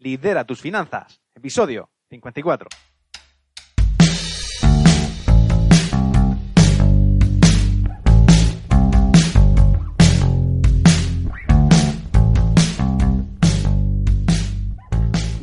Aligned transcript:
Lidera 0.00 0.44
tus 0.44 0.60
finanzas, 0.60 1.20
episodio 1.34 1.90
54. 2.08 2.68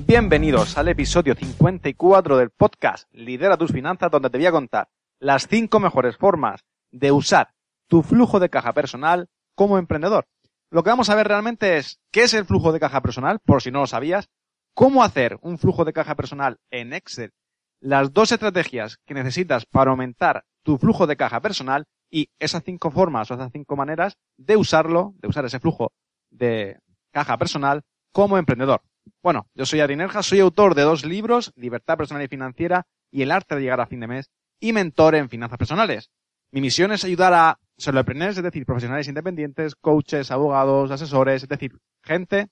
Bienvenidos 0.08 0.78
al 0.78 0.88
episodio 0.88 1.36
54 1.36 2.38
del 2.38 2.50
podcast 2.52 3.10
Lidera 3.12 3.58
tus 3.58 3.74
finanzas, 3.74 4.10
donde 4.10 4.30
te 4.30 4.38
voy 4.38 4.48
a 4.48 4.52
contar 4.54 4.88
las 5.20 5.50
5 5.50 5.82
mejores 5.82 6.16
formas 6.16 6.64
de 6.92 7.12
usar 7.12 7.54
tu 7.90 8.04
flujo 8.04 8.40
de 8.40 8.50
caja 8.50 8.72
personal 8.72 9.28
como 9.54 9.78
emprendedor. 9.78 10.30
Lo 10.72 10.82
que 10.84 10.92
vamos 10.92 11.10
a 11.10 11.16
ver 11.16 11.28
realmente 11.28 11.76
es 11.76 12.00
qué 12.12 12.24
es 12.24 12.34
el 12.34 12.46
flujo 12.46 12.72
de 12.72 12.80
caja 12.80 13.02
personal, 13.02 13.40
por 13.46 13.62
si 13.62 13.70
no 13.70 13.82
lo 13.82 13.88
sabías, 13.88 14.30
cómo 14.76 15.04
hacer 15.04 15.40
un 15.42 15.58
flujo 15.58 15.86
de 15.86 15.94
caja 15.94 16.16
personal 16.16 16.60
en 16.70 16.94
Excel, 16.94 17.32
las 17.80 18.14
dos 18.14 18.32
estrategias 18.32 18.98
que 19.06 19.14
necesitas 19.14 19.66
para 19.66 19.92
aumentar 19.92 20.44
tu 20.64 20.78
flujo 20.78 21.08
de 21.08 21.16
caja 21.16 21.42
personal 21.42 21.86
y 22.12 22.30
esas 22.40 22.64
cinco 22.64 22.92
formas 22.92 23.32
o 23.32 23.36
esas 23.36 23.52
cinco 23.52 23.76
maneras 23.76 24.18
de 24.38 24.58
usarlo, 24.58 25.16
de 25.18 25.30
usar 25.30 25.46
ese 25.46 25.60
flujo 25.60 25.92
de 26.30 26.78
caja 27.12 27.38
personal 27.38 27.82
como 28.12 28.38
emprendedor. 28.38 28.82
Bueno, 29.24 29.48
yo 29.56 29.66
soy 29.66 29.80
Ari 29.80 29.96
Nerja, 29.96 30.22
soy 30.24 30.42
autor 30.42 30.76
de 30.76 30.82
dos 30.82 31.06
libros, 31.06 31.52
Libertad 31.56 31.98
Personal 31.98 32.24
y 32.24 32.28
Financiera 32.28 32.86
y 33.12 33.22
El 33.22 33.32
Arte 33.32 33.56
de 33.56 33.62
Llegar 33.62 33.80
a 33.80 33.88
Fin 33.88 34.02
de 34.02 34.08
Mes, 34.08 34.30
y 34.60 34.74
mentor 34.74 35.16
en 35.16 35.30
finanzas 35.30 35.58
personales. 35.58 36.10
Mi 36.52 36.60
misión 36.62 36.92
es 36.92 37.04
ayudar 37.06 37.34
a 37.34 37.60
solopreneurs, 37.78 38.38
es 38.38 38.44
decir, 38.44 38.66
profesionales 38.66 39.08
independientes, 39.08 39.76
coaches, 39.76 40.32
abogados, 40.32 40.92
asesores, 40.92 41.44
es 41.44 41.50
decir, 41.50 41.78
gente 42.04 42.48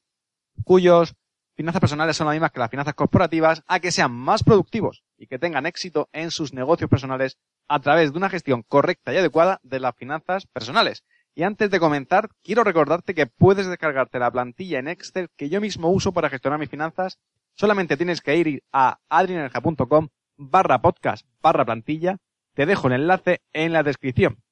cuyos 0.64 1.16
finanzas 1.56 1.80
personales 1.80 2.18
son 2.18 2.28
las 2.28 2.36
mismas 2.36 2.52
que 2.52 2.60
las 2.60 2.70
finanzas 2.70 2.94
corporativas, 2.94 3.64
a 3.68 3.80
que 3.80 3.92
sean 3.92 4.12
más 4.12 4.44
productivos 4.44 5.04
y 5.18 5.28
que 5.28 5.40
tengan 5.40 5.66
éxito 5.66 6.10
en 6.12 6.32
sus 6.32 6.54
negocios 6.54 6.90
personales 6.90 7.38
a 7.68 7.80
través 7.80 8.12
de 8.12 8.18
una 8.18 8.30
gestión 8.30 8.64
correcta 8.64 9.14
y 9.14 9.18
adecuada 9.18 9.60
de 9.64 9.80
las 9.80 9.96
finanzas 9.96 10.46
personales. 10.48 11.04
Y 11.36 11.44
antes 11.44 11.72
de 11.72 11.80
comentar, 11.80 12.30
quiero 12.44 12.64
recordarte 12.64 13.16
que 13.16 13.26
puedes 13.26 13.66
descargarte 13.66 14.20
la 14.20 14.32
plantilla 14.32 14.80
en 14.80 14.88
Excel 14.88 15.30
que 15.36 15.50
yo 15.50 15.62
mismo 15.62 15.90
uso 15.90 16.12
para 16.12 16.30
gestionar 16.30 16.60
mis 16.60 16.70
finanzas. 16.70 17.18
Solamente 17.54 17.98
tienes 17.98 18.22
que 18.22 18.36
ir 18.36 18.64
a 18.72 19.00
adrinerja.com 19.10 20.10
barra 20.38 20.82
podcast 20.82 21.26
barra 21.42 21.66
plantilla. 21.66 22.18
Te 22.54 22.66
dejo 22.66 22.88
el 22.88 22.94
enlace 22.94 23.42
en 23.52 23.74
la 23.74 23.82
descripción. 23.82 24.44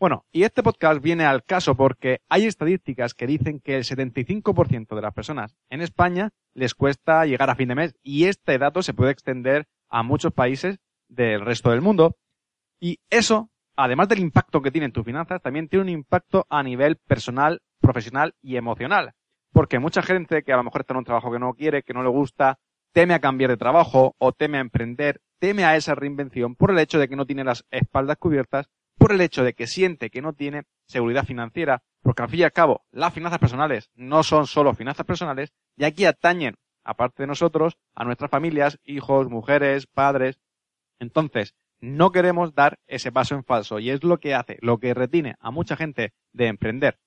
Bueno, 0.00 0.24
y 0.32 0.44
este 0.44 0.62
podcast 0.62 1.02
viene 1.02 1.26
al 1.26 1.44
caso 1.44 1.76
porque 1.76 2.22
hay 2.30 2.46
estadísticas 2.46 3.12
que 3.12 3.26
dicen 3.26 3.60
que 3.60 3.76
el 3.76 3.84
75% 3.84 4.94
de 4.96 5.02
las 5.02 5.12
personas 5.12 5.54
en 5.68 5.82
España 5.82 6.30
les 6.54 6.74
cuesta 6.74 7.26
llegar 7.26 7.50
a 7.50 7.54
fin 7.54 7.68
de 7.68 7.74
mes 7.74 7.94
y 8.02 8.24
este 8.24 8.56
dato 8.56 8.82
se 8.82 8.94
puede 8.94 9.10
extender 9.10 9.66
a 9.90 10.02
muchos 10.02 10.32
países 10.32 10.78
del 11.10 11.42
resto 11.42 11.70
del 11.70 11.82
mundo. 11.82 12.16
Y 12.80 13.00
eso, 13.10 13.50
además 13.76 14.08
del 14.08 14.20
impacto 14.20 14.62
que 14.62 14.70
tiene 14.70 14.86
en 14.86 14.92
tus 14.92 15.04
finanzas, 15.04 15.42
también 15.42 15.68
tiene 15.68 15.82
un 15.82 15.90
impacto 15.90 16.46
a 16.48 16.62
nivel 16.62 16.96
personal, 16.96 17.60
profesional 17.82 18.34
y 18.40 18.56
emocional. 18.56 19.12
Porque 19.52 19.80
mucha 19.80 20.00
gente 20.00 20.44
que 20.44 20.52
a 20.54 20.56
lo 20.56 20.64
mejor 20.64 20.80
está 20.80 20.94
en 20.94 20.98
un 21.00 21.04
trabajo 21.04 21.30
que 21.30 21.38
no 21.38 21.52
quiere, 21.52 21.82
que 21.82 21.92
no 21.92 22.02
le 22.02 22.08
gusta, 22.08 22.58
teme 22.94 23.12
a 23.12 23.20
cambiar 23.20 23.50
de 23.50 23.58
trabajo 23.58 24.14
o 24.16 24.32
teme 24.32 24.56
a 24.56 24.62
emprender, 24.62 25.20
teme 25.38 25.64
a 25.64 25.76
esa 25.76 25.94
reinvención 25.94 26.56
por 26.56 26.70
el 26.70 26.78
hecho 26.78 26.98
de 26.98 27.06
que 27.06 27.16
no 27.16 27.26
tiene 27.26 27.44
las 27.44 27.66
espaldas 27.70 28.16
cubiertas 28.16 28.70
por 29.00 29.12
el 29.12 29.22
hecho 29.22 29.42
de 29.42 29.54
que 29.54 29.66
siente 29.66 30.10
que 30.10 30.20
no 30.20 30.34
tiene 30.34 30.64
seguridad 30.84 31.24
financiera, 31.24 31.82
porque 32.02 32.22
al 32.22 32.28
fin 32.28 32.40
y 32.40 32.42
al 32.42 32.52
cabo 32.52 32.84
las 32.92 33.14
finanzas 33.14 33.38
personales 33.38 33.90
no 33.94 34.22
son 34.22 34.46
solo 34.46 34.74
finanzas 34.74 35.06
personales 35.06 35.54
y 35.78 35.84
aquí 35.84 36.04
atañen, 36.04 36.56
aparte 36.84 37.22
de 37.22 37.26
nosotros, 37.26 37.78
a 37.94 38.04
nuestras 38.04 38.30
familias, 38.30 38.78
hijos, 38.84 39.30
mujeres, 39.30 39.86
padres. 39.86 40.38
Entonces, 40.98 41.54
no 41.80 42.12
queremos 42.12 42.54
dar 42.54 42.78
ese 42.86 43.10
paso 43.10 43.34
en 43.34 43.42
falso 43.42 43.78
y 43.78 43.88
es 43.88 44.04
lo 44.04 44.20
que 44.20 44.34
hace, 44.34 44.58
lo 44.60 44.76
que 44.76 44.92
retiene 44.92 45.36
a 45.40 45.50
mucha 45.50 45.76
gente 45.76 46.12
de 46.34 46.48
emprender. 46.48 46.98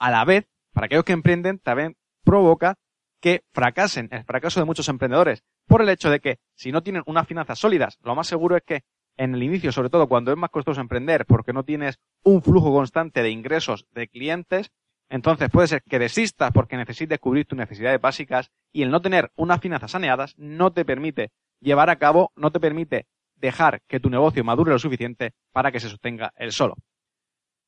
A 0.00 0.10
la 0.10 0.24
vez, 0.24 0.48
para 0.72 0.86
aquellos 0.86 1.04
que 1.04 1.12
emprenden, 1.12 1.60
también 1.60 1.96
provoca 2.24 2.74
que 3.20 3.44
fracasen, 3.52 4.08
el 4.10 4.24
fracaso 4.24 4.58
de 4.58 4.66
muchos 4.66 4.88
emprendedores, 4.88 5.44
por 5.68 5.80
el 5.80 5.90
hecho 5.90 6.10
de 6.10 6.18
que 6.18 6.40
si 6.56 6.72
no 6.72 6.82
tienen 6.82 7.04
unas 7.06 7.28
finanzas 7.28 7.60
sólidas, 7.60 7.98
lo 8.02 8.16
más 8.16 8.26
seguro 8.26 8.56
es 8.56 8.64
que 8.64 8.82
en 9.16 9.34
el 9.34 9.42
inicio, 9.42 9.72
sobre 9.72 9.90
todo 9.90 10.08
cuando 10.08 10.30
es 10.30 10.38
más 10.38 10.50
costoso 10.50 10.80
emprender 10.80 11.26
porque 11.26 11.52
no 11.52 11.64
tienes 11.64 11.98
un 12.22 12.42
flujo 12.42 12.72
constante 12.72 13.22
de 13.22 13.30
ingresos 13.30 13.86
de 13.92 14.08
clientes, 14.08 14.70
entonces 15.08 15.50
puede 15.50 15.68
ser 15.68 15.82
que 15.82 15.98
desistas 15.98 16.50
porque 16.52 16.76
necesites 16.76 17.18
cubrir 17.18 17.46
tus 17.46 17.58
necesidades 17.58 18.00
básicas 18.00 18.50
y 18.72 18.82
el 18.82 18.90
no 18.90 19.00
tener 19.00 19.30
unas 19.36 19.60
finanzas 19.60 19.92
saneadas 19.92 20.34
no 20.36 20.72
te 20.72 20.84
permite 20.84 21.30
llevar 21.60 21.90
a 21.90 21.96
cabo, 21.96 22.32
no 22.36 22.50
te 22.50 22.60
permite 22.60 23.06
dejar 23.36 23.82
que 23.86 24.00
tu 24.00 24.10
negocio 24.10 24.44
madure 24.44 24.72
lo 24.72 24.78
suficiente 24.78 25.32
para 25.52 25.70
que 25.70 25.80
se 25.80 25.88
sostenga 25.88 26.32
él 26.36 26.52
solo. 26.52 26.74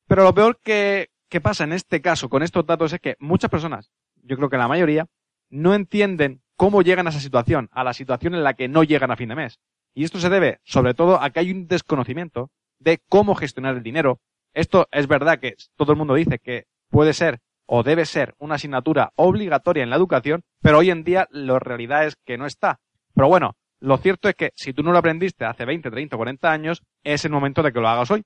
Pero 0.07 0.23
lo 0.23 0.33
peor 0.33 0.59
que, 0.61 1.09
que 1.29 1.41
pasa 1.41 1.63
en 1.63 1.73
este 1.73 2.01
caso 2.01 2.29
con 2.29 2.43
estos 2.43 2.65
datos 2.65 2.93
es 2.93 2.99
que 2.99 3.15
muchas 3.19 3.49
personas, 3.49 3.91
yo 4.23 4.35
creo 4.35 4.49
que 4.49 4.57
la 4.57 4.67
mayoría, 4.67 5.07
no 5.49 5.73
entienden 5.73 6.41
cómo 6.55 6.81
llegan 6.81 7.07
a 7.07 7.11
esa 7.11 7.19
situación, 7.19 7.69
a 7.71 7.83
la 7.83 7.93
situación 7.93 8.35
en 8.35 8.43
la 8.43 8.53
que 8.53 8.67
no 8.67 8.83
llegan 8.83 9.11
a 9.11 9.15
fin 9.15 9.29
de 9.29 9.35
mes. 9.35 9.59
Y 9.99 10.05
esto 10.05 10.17
se 10.17 10.29
debe, 10.29 10.61
sobre 10.63 10.93
todo, 10.93 11.21
a 11.21 11.29
que 11.29 11.41
hay 11.41 11.51
un 11.51 11.67
desconocimiento 11.67 12.51
de 12.79 13.01
cómo 13.09 13.35
gestionar 13.35 13.75
el 13.75 13.83
dinero. 13.83 14.21
Esto 14.53 14.87
es 14.93 15.09
verdad 15.09 15.41
que 15.41 15.55
todo 15.75 15.91
el 15.91 15.97
mundo 15.97 16.13
dice 16.13 16.39
que 16.39 16.67
puede 16.89 17.11
ser 17.11 17.39
o 17.65 17.83
debe 17.83 18.05
ser 18.05 18.33
una 18.37 18.55
asignatura 18.55 19.11
obligatoria 19.15 19.83
en 19.83 19.89
la 19.89 19.97
educación, 19.97 20.45
pero 20.61 20.77
hoy 20.77 20.89
en 20.89 21.03
día 21.03 21.27
la 21.31 21.59
realidad 21.59 22.05
es 22.05 22.15
que 22.15 22.37
no 22.37 22.45
está. 22.45 22.79
Pero 23.13 23.27
bueno, 23.27 23.57
lo 23.81 23.97
cierto 23.97 24.29
es 24.29 24.35
que 24.35 24.53
si 24.55 24.71
tú 24.71 24.83
no 24.83 24.93
lo 24.93 24.99
aprendiste 24.99 25.43
hace 25.43 25.65
20, 25.65 25.91
30, 25.91 26.15
40 26.15 26.49
años, 26.49 26.81
es 27.03 27.25
el 27.25 27.31
momento 27.31 27.61
de 27.61 27.73
que 27.73 27.81
lo 27.81 27.89
hagas 27.89 28.09
hoy. 28.09 28.23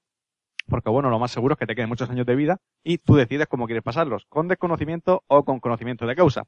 Porque 0.68 0.92
bueno, 0.92 1.10
lo 1.10 1.18
más 1.18 1.32
seguro 1.32 1.54
es 1.54 1.58
que 1.58 1.66
te 1.66 1.74
queden 1.74 1.90
muchos 1.90 2.08
años 2.08 2.28
de 2.28 2.36
vida 2.36 2.60
y 2.84 3.00
tú 3.00 3.16
decides 3.16 3.48
cómo 3.48 3.66
quieres 3.66 3.84
pasarlos, 3.84 4.28
con 4.30 4.48
desconocimiento 4.48 5.24
o 5.26 5.44
con 5.44 5.60
conocimiento 5.60 6.06
de 6.06 6.16
causa. 6.16 6.44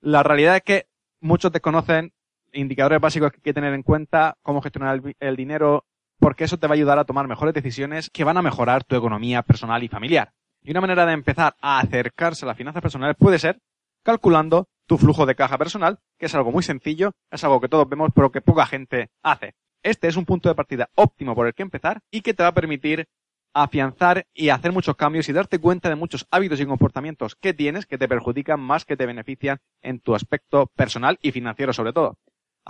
La 0.00 0.22
realidad 0.22 0.54
es 0.54 0.62
que 0.62 0.86
muchos 1.20 1.50
desconocen 1.50 2.12
indicadores 2.52 3.00
básicos 3.00 3.30
que 3.30 3.36
hay 3.38 3.42
que 3.42 3.54
tener 3.54 3.74
en 3.74 3.82
cuenta, 3.82 4.36
cómo 4.42 4.62
gestionar 4.62 5.00
el, 5.20 5.36
dinero, 5.36 5.84
porque 6.18 6.44
eso 6.44 6.58
te 6.58 6.66
va 6.66 6.72
a 6.72 6.76
ayudar 6.76 6.98
a 6.98 7.04
tomar 7.04 7.28
mejores 7.28 7.54
decisiones 7.54 8.10
que 8.10 8.24
van 8.24 8.36
a 8.36 8.42
mejorar 8.42 8.84
tu 8.84 8.96
economía 8.96 9.42
personal 9.42 9.82
y 9.82 9.88
familiar. 9.88 10.32
Y 10.62 10.70
una 10.70 10.80
manera 10.80 11.06
de 11.06 11.12
empezar 11.12 11.54
a 11.60 11.78
acercarse 11.78 12.44
a 12.44 12.48
las 12.48 12.56
finanzas 12.56 12.82
personales 12.82 13.16
puede 13.18 13.38
ser 13.38 13.60
calculando 14.02 14.68
tu 14.86 14.98
flujo 14.98 15.26
de 15.26 15.34
caja 15.34 15.58
personal, 15.58 15.98
que 16.18 16.26
es 16.26 16.34
algo 16.34 16.50
muy 16.50 16.62
sencillo, 16.62 17.12
es 17.30 17.44
algo 17.44 17.60
que 17.60 17.68
todos 17.68 17.88
vemos, 17.88 18.10
pero 18.14 18.32
que 18.32 18.40
poca 18.40 18.66
gente 18.66 19.10
hace. 19.22 19.54
Este 19.82 20.08
es 20.08 20.16
un 20.16 20.24
punto 20.24 20.48
de 20.48 20.54
partida 20.54 20.90
óptimo 20.94 21.34
por 21.34 21.46
el 21.46 21.54
que 21.54 21.62
empezar 21.62 22.00
y 22.10 22.22
que 22.22 22.34
te 22.34 22.42
va 22.42 22.48
a 22.48 22.54
permitir 22.54 23.06
afianzar 23.54 24.26
y 24.34 24.50
hacer 24.50 24.72
muchos 24.72 24.96
cambios 24.96 25.28
y 25.28 25.32
darte 25.32 25.58
cuenta 25.58 25.88
de 25.88 25.96
muchos 25.96 26.26
hábitos 26.30 26.60
y 26.60 26.66
comportamientos 26.66 27.34
que 27.36 27.54
tienes 27.54 27.86
que 27.86 27.98
te 27.98 28.08
perjudican 28.08 28.60
más 28.60 28.84
que 28.84 28.96
te 28.96 29.06
benefician 29.06 29.58
en 29.82 30.00
tu 30.00 30.14
aspecto 30.14 30.66
personal 30.74 31.18
y 31.22 31.32
financiero 31.32 31.72
sobre 31.72 31.92
todo. 31.92 32.18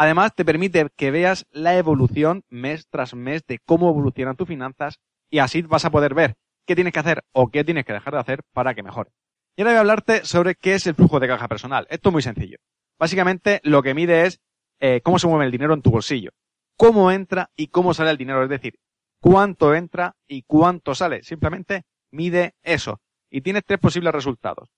Además, 0.00 0.32
te 0.32 0.44
permite 0.44 0.86
que 0.97 1.10
veas 1.10 1.44
la 1.50 1.76
evolución 1.76 2.44
mes 2.48 2.86
tras 2.88 3.14
mes 3.14 3.44
de 3.48 3.59
cómo 3.59 3.91
evolucionan 3.91 4.36
tus 4.36 4.47
finanzas 4.47 5.00
y 5.28 5.41
así 5.41 5.62
vas 5.62 5.84
a 5.84 5.91
poder 5.91 6.14
ver 6.14 6.36
qué 6.66 6.76
tienes 6.76 6.92
que 6.92 7.00
hacer 7.00 7.25
o 7.32 7.50
qué 7.50 7.64
tienes 7.64 7.84
que 7.84 7.94
dejar 7.94 8.14
de 8.14 8.20
hacer 8.20 8.42
para 8.53 8.75
que 8.75 8.84
mejore. 8.84 9.10
Y 9.56 9.62
ahora 9.62 9.72
voy 9.72 9.76
a 9.78 9.81
hablarte 9.81 10.25
sobre 10.25 10.54
qué 10.54 10.75
es 10.75 10.86
el 10.86 10.94
flujo 10.94 11.19
de 11.19 11.26
caja 11.26 11.48
personal. 11.48 11.88
Esto 11.91 12.10
es 12.10 12.12
muy 12.12 12.22
sencillo. 12.22 12.59
Básicamente 12.97 13.60
lo 13.64 13.82
que 13.82 13.92
mide 13.92 14.26
es 14.26 14.41
eh, 14.78 15.00
cómo 15.03 15.19
se 15.19 15.26
mueve 15.26 15.47
el 15.47 15.50
dinero 15.50 15.75
en 15.75 15.82
tu 15.82 15.91
bolsillo, 15.91 16.30
cómo 16.76 17.10
entra 17.10 17.50
y 17.56 17.66
cómo 17.66 17.92
sale 17.92 18.12
el 18.12 18.19
dinero, 18.19 18.44
es 18.44 18.48
decir, 18.48 18.78
cuánto 19.20 19.75
entra 19.75 20.15
y 20.28 20.42
cuánto 20.42 20.94
sale. 20.94 21.25
Simplemente 21.25 21.82
mide 22.12 22.54
eso. 22.62 23.00
Y 23.30 23.41
tienes 23.41 23.65
tres 23.65 23.80
posibles 23.80 24.12
resultados. 24.12 24.70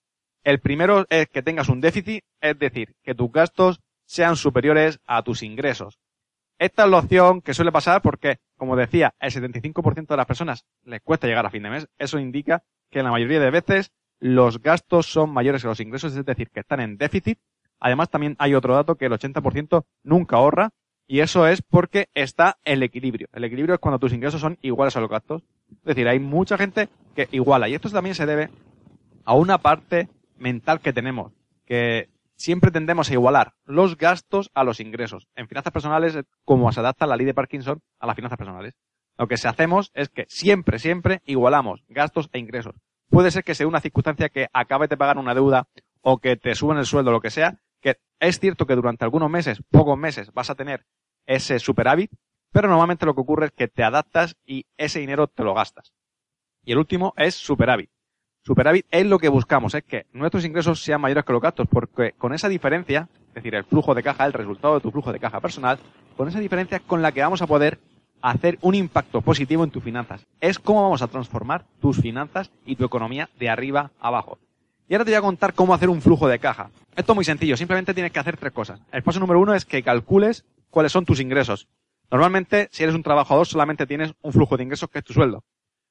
El 0.44 0.60
primero 0.60 1.04
es 1.10 1.28
que 1.28 1.42
tengas 1.42 1.68
un 1.68 1.82
déficit, 1.82 2.24
es 2.40 2.58
decir, 2.58 2.94
que 3.02 3.14
tus 3.14 3.30
gastos 3.30 3.80
sean 4.10 4.34
superiores 4.34 4.98
a 5.06 5.22
tus 5.22 5.44
ingresos. 5.44 6.00
Esta 6.58 6.82
es 6.82 6.90
la 6.90 6.98
opción 6.98 7.42
que 7.42 7.54
suele 7.54 7.70
pasar 7.70 8.02
porque, 8.02 8.40
como 8.56 8.74
decía, 8.74 9.14
el 9.20 9.30
75% 9.30 10.08
de 10.08 10.16
las 10.16 10.26
personas 10.26 10.66
les 10.82 11.00
cuesta 11.00 11.28
llegar 11.28 11.46
a 11.46 11.50
fin 11.50 11.62
de 11.62 11.70
mes. 11.70 11.88
Eso 11.96 12.18
indica 12.18 12.64
que 12.90 12.98
en 12.98 13.04
la 13.04 13.12
mayoría 13.12 13.38
de 13.38 13.52
veces 13.52 13.92
los 14.18 14.60
gastos 14.60 15.06
son 15.06 15.30
mayores 15.30 15.62
que 15.62 15.68
los 15.68 15.78
ingresos, 15.78 16.16
es 16.16 16.24
decir, 16.24 16.50
que 16.50 16.58
están 16.58 16.80
en 16.80 16.96
déficit. 16.96 17.38
Además, 17.78 18.10
también 18.10 18.34
hay 18.40 18.56
otro 18.56 18.74
dato 18.74 18.96
que 18.96 19.06
el 19.06 19.12
80% 19.12 19.84
nunca 20.02 20.36
ahorra 20.38 20.70
y 21.06 21.20
eso 21.20 21.46
es 21.46 21.62
porque 21.62 22.08
está 22.12 22.58
el 22.64 22.82
equilibrio. 22.82 23.28
El 23.32 23.44
equilibrio 23.44 23.74
es 23.74 23.80
cuando 23.80 24.00
tus 24.00 24.12
ingresos 24.12 24.40
son 24.40 24.58
iguales 24.60 24.96
a 24.96 25.00
los 25.00 25.08
gastos. 25.08 25.44
Es 25.70 25.84
decir, 25.84 26.08
hay 26.08 26.18
mucha 26.18 26.58
gente 26.58 26.88
que 27.14 27.28
iguala 27.30 27.68
y 27.68 27.74
esto 27.74 27.88
también 27.90 28.16
se 28.16 28.26
debe 28.26 28.50
a 29.24 29.34
una 29.34 29.58
parte 29.58 30.08
mental 30.36 30.80
que 30.80 30.92
tenemos, 30.92 31.32
que 31.64 32.08
siempre 32.40 32.70
tendemos 32.70 33.10
a 33.10 33.12
igualar 33.12 33.54
los 33.64 33.98
gastos 33.98 34.50
a 34.54 34.64
los 34.64 34.80
ingresos. 34.80 35.28
En 35.36 35.46
finanzas 35.46 35.72
personales, 35.72 36.18
como 36.44 36.72
se 36.72 36.80
adapta 36.80 37.06
la 37.06 37.16
ley 37.16 37.26
de 37.26 37.34
Parkinson 37.34 37.82
a 37.98 38.06
las 38.06 38.16
finanzas 38.16 38.38
personales. 38.38 38.74
Lo 39.18 39.28
que 39.28 39.36
se 39.36 39.46
hacemos 39.46 39.90
es 39.94 40.08
que 40.08 40.24
siempre, 40.28 40.78
siempre 40.78 41.20
igualamos 41.26 41.84
gastos 41.88 42.30
e 42.32 42.38
ingresos. 42.38 42.74
Puede 43.10 43.30
ser 43.30 43.44
que 43.44 43.54
sea 43.54 43.66
una 43.66 43.80
circunstancia 43.80 44.30
que 44.30 44.48
acabe 44.54 44.88
de 44.88 44.96
pagar 44.96 45.18
una 45.18 45.34
deuda 45.34 45.68
o 46.00 46.18
que 46.18 46.36
te 46.36 46.54
suban 46.54 46.78
el 46.78 46.86
sueldo, 46.86 47.12
lo 47.12 47.20
que 47.20 47.30
sea, 47.30 47.60
que 47.82 47.98
es 48.20 48.40
cierto 48.40 48.66
que 48.66 48.74
durante 48.74 49.04
algunos 49.04 49.30
meses, 49.30 49.62
pocos 49.70 49.98
meses, 49.98 50.32
vas 50.32 50.48
a 50.48 50.54
tener 50.54 50.86
ese 51.26 51.58
superávit, 51.58 52.10
pero 52.52 52.68
normalmente 52.68 53.04
lo 53.04 53.14
que 53.14 53.20
ocurre 53.20 53.46
es 53.46 53.52
que 53.52 53.68
te 53.68 53.84
adaptas 53.84 54.36
y 54.46 54.64
ese 54.78 55.00
dinero 55.00 55.26
te 55.26 55.44
lo 55.44 55.52
gastas. 55.52 55.92
Y 56.64 56.72
el 56.72 56.78
último 56.78 57.12
es 57.18 57.34
superávit. 57.34 57.90
Superávit 58.42 58.86
es 58.90 59.04
lo 59.06 59.18
que 59.18 59.28
buscamos, 59.28 59.74
es 59.74 59.84
que 59.84 60.06
nuestros 60.12 60.46
ingresos 60.46 60.82
sean 60.82 61.00
mayores 61.00 61.24
que 61.24 61.32
los 61.32 61.42
gastos, 61.42 61.68
porque 61.70 62.12
con 62.16 62.32
esa 62.32 62.48
diferencia, 62.48 63.08
es 63.28 63.34
decir, 63.34 63.54
el 63.54 63.64
flujo 63.64 63.94
de 63.94 64.02
caja, 64.02 64.24
el 64.24 64.32
resultado 64.32 64.74
de 64.74 64.80
tu 64.80 64.90
flujo 64.90 65.12
de 65.12 65.20
caja 65.20 65.40
personal, 65.40 65.78
con 66.16 66.26
esa 66.26 66.40
diferencia 66.40 66.78
es 66.78 66.82
con 66.82 67.02
la 67.02 67.12
que 67.12 67.20
vamos 67.20 67.42
a 67.42 67.46
poder 67.46 67.78
hacer 68.22 68.58
un 68.62 68.74
impacto 68.74 69.20
positivo 69.20 69.62
en 69.62 69.70
tus 69.70 69.84
finanzas. 69.84 70.26
Es 70.40 70.58
cómo 70.58 70.82
vamos 70.82 71.02
a 71.02 71.08
transformar 71.08 71.66
tus 71.80 71.98
finanzas 72.00 72.50
y 72.64 72.76
tu 72.76 72.84
economía 72.84 73.28
de 73.38 73.50
arriba 73.50 73.90
a 74.00 74.08
abajo. 74.08 74.38
Y 74.88 74.94
ahora 74.94 75.04
te 75.04 75.10
voy 75.10 75.18
a 75.18 75.22
contar 75.22 75.52
cómo 75.54 75.74
hacer 75.74 75.90
un 75.90 76.00
flujo 76.00 76.26
de 76.26 76.38
caja. 76.38 76.70
Esto 76.96 77.12
es 77.12 77.16
muy 77.16 77.24
sencillo, 77.24 77.56
simplemente 77.58 77.94
tienes 77.94 78.10
que 78.10 78.20
hacer 78.20 78.38
tres 78.38 78.52
cosas. 78.52 78.80
El 78.90 79.02
paso 79.02 79.20
número 79.20 79.38
uno 79.38 79.54
es 79.54 79.66
que 79.66 79.82
calcules 79.82 80.44
cuáles 80.70 80.92
son 80.92 81.04
tus 81.04 81.20
ingresos. 81.20 81.68
Normalmente, 82.10 82.68
si 82.72 82.82
eres 82.82 82.94
un 82.94 83.02
trabajador, 83.02 83.46
solamente 83.46 83.86
tienes 83.86 84.14
un 84.22 84.32
flujo 84.32 84.56
de 84.56 84.64
ingresos 84.64 84.88
que 84.88 84.98
es 84.98 85.04
tu 85.04 85.12
sueldo. 85.12 85.44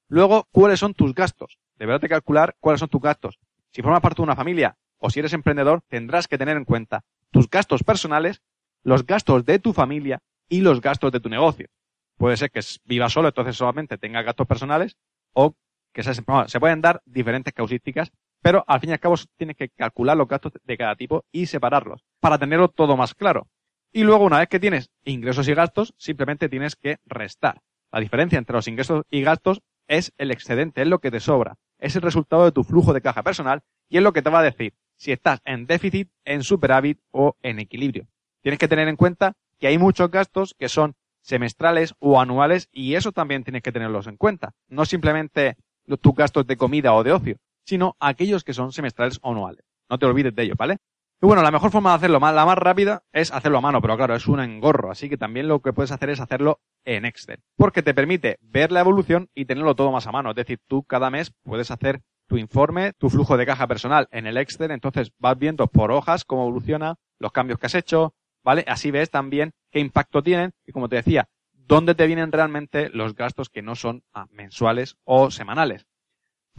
Luego, 0.09 0.47
cuáles 0.51 0.79
son 0.79 0.94
tus 0.94 1.13
gastos. 1.13 1.59
Deberás 1.77 2.01
de 2.01 2.09
calcular 2.09 2.56
cuáles 2.59 2.79
son 2.79 2.89
tus 2.89 3.01
gastos. 3.01 3.39
Si 3.71 3.81
formas 3.81 4.01
parte 4.01 4.17
de 4.17 4.23
una 4.23 4.35
familia 4.35 4.75
o 4.97 5.09
si 5.09 5.19
eres 5.19 5.33
emprendedor, 5.33 5.81
tendrás 5.88 6.27
que 6.27 6.38
tener 6.38 6.57
en 6.57 6.65
cuenta 6.65 7.06
tus 7.31 7.50
gastos 7.50 7.83
personales, 7.83 8.41
los 8.83 9.06
gastos 9.06 9.45
de 9.45 9.59
tu 9.59 9.71
familia 9.71 10.19
y 10.50 10.61
los 10.61 10.81
gastos 10.81 11.11
de 11.11 11.19
tu 11.19 11.29
negocio. 11.29 11.69
Puede 12.17 12.38
ser 12.38 12.51
que 12.51 12.59
vivas 12.83 13.13
solo, 13.13 13.29
entonces 13.29 13.56
solamente 13.56 13.97
tengas 13.97 14.25
gastos 14.25 14.47
personales, 14.47 14.97
o 15.33 15.56
que 15.94 16.03
se, 16.03 16.13
se 16.13 16.59
pueden 16.59 16.81
dar 16.81 17.01
diferentes 17.06 17.53
causísticas, 17.53 18.11
pero 18.41 18.63
al 18.67 18.79
fin 18.79 18.89
y 18.89 18.94
al 18.94 19.00
cabo 19.00 19.15
tienes 19.38 19.56
que 19.56 19.69
calcular 19.69 20.17
los 20.17 20.27
gastos 20.27 20.53
de 20.63 20.77
cada 20.77 20.95
tipo 20.95 21.23
y 21.31 21.45
separarlos 21.45 22.03
para 22.19 22.38
tenerlo 22.38 22.69
todo 22.69 22.97
más 22.97 23.13
claro. 23.13 23.47
Y 23.91 24.03
luego, 24.03 24.25
una 24.25 24.39
vez 24.39 24.50
que 24.50 24.59
tienes 24.59 24.89
ingresos 25.03 25.47
y 25.47 25.53
gastos, 25.53 25.94
simplemente 25.97 26.50
tienes 26.50 26.75
que 26.75 26.97
restar. 27.06 27.61
La 27.91 28.00
diferencia 28.00 28.38
entre 28.38 28.56
los 28.56 28.67
ingresos 28.67 29.03
y 29.09 29.21
gastos 29.21 29.61
es 29.89 30.13
el 30.18 30.31
excedente, 30.31 30.81
es 30.81 30.88
lo 30.88 31.00
que 31.00 31.12
te 31.12 31.19
sobra. 31.19 31.57
Es 31.80 31.97
el 31.97 32.01
resultado 32.01 32.45
de 32.45 32.53
tu 32.53 32.63
flujo 32.63 32.94
de 32.94 33.01
caja 33.01 33.24
personal 33.24 33.62
y 33.89 33.97
es 33.97 34.03
lo 34.03 34.13
que 34.13 34.21
te 34.21 34.30
va 34.30 34.39
a 34.39 34.44
decir 34.44 34.74
si 34.95 35.12
estás 35.12 35.41
en 35.45 35.65
déficit, 35.65 36.09
en 36.25 36.44
superávit 36.44 37.00
o 37.12 37.36
en 37.41 37.59
equilibrio. 37.59 38.07
Tienes 38.41 38.59
que 38.59 38.68
tener 38.68 38.88
en 38.88 38.97
cuenta 38.97 39.33
que 39.57 39.68
hay 39.68 39.77
muchos 39.77 40.12
gastos 40.12 40.56
que 40.57 40.69
son 40.69 40.95
semestrales 41.21 41.95
o 42.00 42.19
anuales 42.19 42.69
y 42.71 42.95
eso 42.95 43.12
también 43.12 43.44
tienes 43.44 43.63
que 43.63 43.71
tenerlos 43.71 44.07
en 44.07 44.18
cuenta. 44.18 44.53
No 44.68 44.86
simplemente 44.86 45.57
tus 46.01 46.15
gastos 46.15 46.45
de 46.47 46.57
comida 46.57 46.94
o 46.94 47.03
de 47.03 47.13
ocio, 47.13 47.38
sino 47.65 47.95
aquellos 48.00 48.44
que 48.44 48.53
son 48.53 48.71
semestrales 48.71 49.19
o 49.21 49.31
anuales. 49.31 49.65
No 49.89 49.97
te 49.97 50.06
olvides 50.06 50.35
de 50.35 50.44
ello, 50.44 50.53
¿vale? 50.57 50.77
Y 51.21 51.25
bueno, 51.25 51.44
la 51.44 51.51
mejor 51.51 51.69
forma 51.69 51.89
de 51.89 51.95
hacerlo, 51.98 52.19
la 52.19 52.45
más 52.45 52.57
rápida, 52.57 53.04
es 53.12 53.33
hacerlo 53.33 53.57
a 53.57 53.62
mano, 53.62 53.81
pero 53.81 53.98
claro, 53.98 54.16
es 54.16 54.27
un 54.27 54.39
engorro, 54.39 54.89
así 54.89 55.10
que 55.10 55.18
también 55.18 55.50
lo 55.50 55.62
que 55.62 55.74
puedes 55.74 55.92
hacer 55.92 56.10
es 56.10 56.21
hacerlo 56.21 56.62
en 56.86 57.04
Excel, 57.04 57.42
porque 57.57 57.83
te 57.83 57.94
permite 57.94 58.38
ver 58.42 58.71
la 58.71 58.80
evolución 58.80 59.30
y 59.36 59.44
tenerlo 59.44 59.75
todo 59.75 59.92
más 59.92 60.07
a 60.07 60.13
mano. 60.13 60.30
Es 60.30 60.38
decir, 60.38 60.60
tú 60.66 60.83
cada 60.83 61.10
mes 61.10 61.33
puedes 61.44 61.71
hacer 61.71 62.01
tu 62.27 62.38
informe, 62.38 62.94
tu 62.94 63.10
flujo 63.10 63.36
de 63.36 63.45
caja 63.45 63.68
personal 63.68 64.07
en 64.12 64.27
el 64.27 64.38
Excel, 64.38 64.71
entonces 64.71 65.12
vas 65.18 65.38
viendo 65.38 65.68
por 65.68 65.92
hojas 65.92 66.24
cómo 66.24 66.44
evoluciona, 66.44 66.95
los 67.18 67.33
cambios 67.33 67.60
que 67.60 67.66
has 67.66 67.75
hecho, 67.75 68.13
¿vale? 68.42 68.63
Así 68.68 68.89
ves 68.89 69.10
también 69.10 69.51
qué 69.71 69.80
impacto 69.81 70.24
tienen 70.24 70.54
y 70.66 70.71
como 70.71 70.88
te 70.88 70.95
decía, 70.95 71.27
dónde 71.51 71.95
te 71.95 72.07
vienen 72.07 72.31
realmente 72.31 72.89
los 72.89 73.13
gastos 73.13 73.50
que 73.50 73.62
no 73.62 73.75
son 73.75 74.04
ah, 74.13 74.27
mensuales 74.31 74.95
o 75.04 75.31
semanales. 75.31 75.86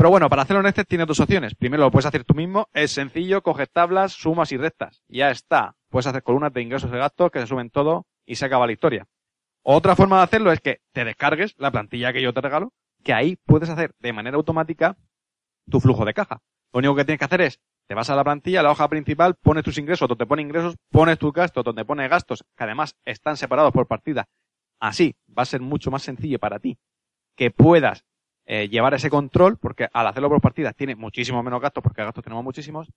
Pero 0.00 0.08
bueno, 0.08 0.30
para 0.30 0.40
hacerlo 0.40 0.62
en 0.62 0.66
Excel 0.68 0.86
tienes 0.86 1.06
dos 1.06 1.20
opciones. 1.20 1.54
Primero 1.54 1.82
lo 1.82 1.90
puedes 1.90 2.06
hacer 2.06 2.24
tú 2.24 2.32
mismo, 2.32 2.70
es 2.72 2.90
sencillo, 2.90 3.42
coges 3.42 3.70
tablas, 3.70 4.12
sumas 4.12 4.50
y 4.50 4.56
restas. 4.56 5.02
Ya 5.08 5.30
está. 5.30 5.76
Puedes 5.90 6.06
hacer 6.06 6.22
columnas 6.22 6.54
de 6.54 6.62
ingresos 6.62 6.90
y 6.90 6.96
gastos 6.96 7.30
que 7.30 7.38
se 7.38 7.46
suben 7.46 7.68
todo 7.68 8.06
y 8.24 8.36
se 8.36 8.46
acaba 8.46 8.64
la 8.64 8.72
historia. 8.72 9.06
Otra 9.62 9.94
forma 9.96 10.16
de 10.16 10.22
hacerlo 10.22 10.52
es 10.52 10.60
que 10.60 10.80
te 10.94 11.04
descargues 11.04 11.54
la 11.58 11.70
plantilla 11.70 12.14
que 12.14 12.22
yo 12.22 12.32
te 12.32 12.40
regalo, 12.40 12.72
que 13.04 13.12
ahí 13.12 13.36
puedes 13.44 13.68
hacer 13.68 13.94
de 13.98 14.14
manera 14.14 14.38
automática 14.38 14.96
tu 15.68 15.80
flujo 15.80 16.06
de 16.06 16.14
caja. 16.14 16.40
Lo 16.72 16.78
único 16.78 16.96
que 16.96 17.04
tienes 17.04 17.18
que 17.18 17.26
hacer 17.26 17.42
es, 17.42 17.60
te 17.86 17.94
vas 17.94 18.08
a 18.08 18.16
la 18.16 18.24
plantilla, 18.24 18.62
la 18.62 18.70
hoja 18.70 18.88
principal, 18.88 19.34
pones 19.34 19.64
tus 19.64 19.76
ingresos 19.76 20.08
donde 20.08 20.24
pone 20.24 20.40
ingresos, 20.40 20.76
pones 20.88 21.18
tus 21.18 21.34
gastos 21.34 21.62
donde 21.62 21.84
pone 21.84 22.08
gastos, 22.08 22.42
que 22.56 22.64
además 22.64 22.96
están 23.04 23.36
separados 23.36 23.70
por 23.70 23.86
partida. 23.86 24.30
Así 24.80 25.14
va 25.28 25.42
a 25.42 25.44
ser 25.44 25.60
mucho 25.60 25.90
más 25.90 26.00
sencillo 26.00 26.38
para 26.38 26.58
ti 26.58 26.78
que 27.40 27.50
puedas 27.50 28.04
eh, 28.52 28.68
llevar 28.68 28.94
ese 28.94 29.10
control, 29.10 29.58
porque 29.58 29.88
al 29.92 30.08
hacerlo 30.08 30.28
por 30.28 30.40
partidas 30.40 30.74
tiene 30.74 30.96
muchísimo 30.96 31.40
menos 31.40 31.60
gastos, 31.60 31.84
porque 31.84 32.02
gastos 32.02 32.24
tenemos 32.24 32.42
muchísimos, 32.42 32.88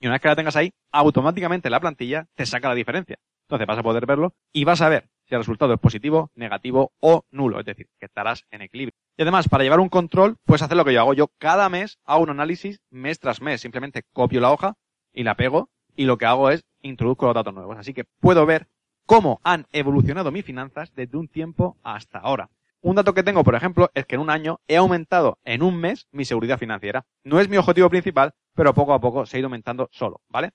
y 0.00 0.06
una 0.06 0.14
vez 0.14 0.22
que 0.22 0.26
la 0.26 0.34
tengas 0.34 0.56
ahí, 0.56 0.72
automáticamente 0.90 1.70
la 1.70 1.78
plantilla 1.78 2.26
te 2.34 2.44
saca 2.44 2.68
la 2.68 2.74
diferencia. 2.74 3.16
Entonces 3.42 3.68
vas 3.68 3.78
a 3.78 3.84
poder 3.84 4.04
verlo 4.04 4.34
y 4.52 4.64
vas 4.64 4.80
a 4.80 4.88
ver 4.88 5.08
si 5.28 5.36
el 5.36 5.42
resultado 5.42 5.72
es 5.74 5.78
positivo, 5.78 6.32
negativo 6.34 6.90
o 6.98 7.24
nulo, 7.30 7.60
es 7.60 7.66
decir, 7.66 7.86
que 8.00 8.06
estarás 8.06 8.44
en 8.50 8.62
equilibrio. 8.62 8.96
Y 9.16 9.22
además, 9.22 9.48
para 9.48 9.62
llevar 9.62 9.78
un 9.78 9.90
control, 9.90 10.38
puedes 10.44 10.62
hacer 10.62 10.76
lo 10.76 10.84
que 10.84 10.92
yo 10.92 11.02
hago. 11.02 11.14
Yo 11.14 11.28
cada 11.38 11.68
mes 11.68 12.00
hago 12.04 12.24
un 12.24 12.30
análisis 12.30 12.80
mes 12.90 13.20
tras 13.20 13.40
mes. 13.40 13.60
Simplemente 13.60 14.02
copio 14.12 14.40
la 14.40 14.50
hoja 14.50 14.74
y 15.12 15.22
la 15.22 15.36
pego 15.36 15.70
y 15.94 16.06
lo 16.06 16.18
que 16.18 16.26
hago 16.26 16.50
es 16.50 16.64
introduzco 16.82 17.26
los 17.26 17.34
datos 17.36 17.54
nuevos. 17.54 17.78
Así 17.78 17.94
que 17.94 18.06
puedo 18.18 18.44
ver 18.44 18.66
cómo 19.06 19.40
han 19.44 19.68
evolucionado 19.70 20.32
mis 20.32 20.44
finanzas 20.44 20.92
desde 20.96 21.16
un 21.16 21.28
tiempo 21.28 21.76
hasta 21.84 22.18
ahora. 22.18 22.50
Un 22.82 22.96
dato 22.96 23.12
que 23.12 23.22
tengo, 23.22 23.44
por 23.44 23.54
ejemplo, 23.54 23.90
es 23.94 24.06
que 24.06 24.14
en 24.14 24.22
un 24.22 24.30
año 24.30 24.60
he 24.66 24.76
aumentado 24.76 25.38
en 25.44 25.62
un 25.62 25.76
mes 25.76 26.08
mi 26.12 26.24
seguridad 26.24 26.58
financiera. 26.58 27.04
No 27.24 27.38
es 27.38 27.48
mi 27.48 27.58
objetivo 27.58 27.90
principal, 27.90 28.32
pero 28.54 28.72
poco 28.72 28.94
a 28.94 29.00
poco 29.00 29.26
se 29.26 29.36
ha 29.36 29.40
ido 29.40 29.46
aumentando 29.46 29.88
solo, 29.92 30.22
¿vale? 30.28 30.52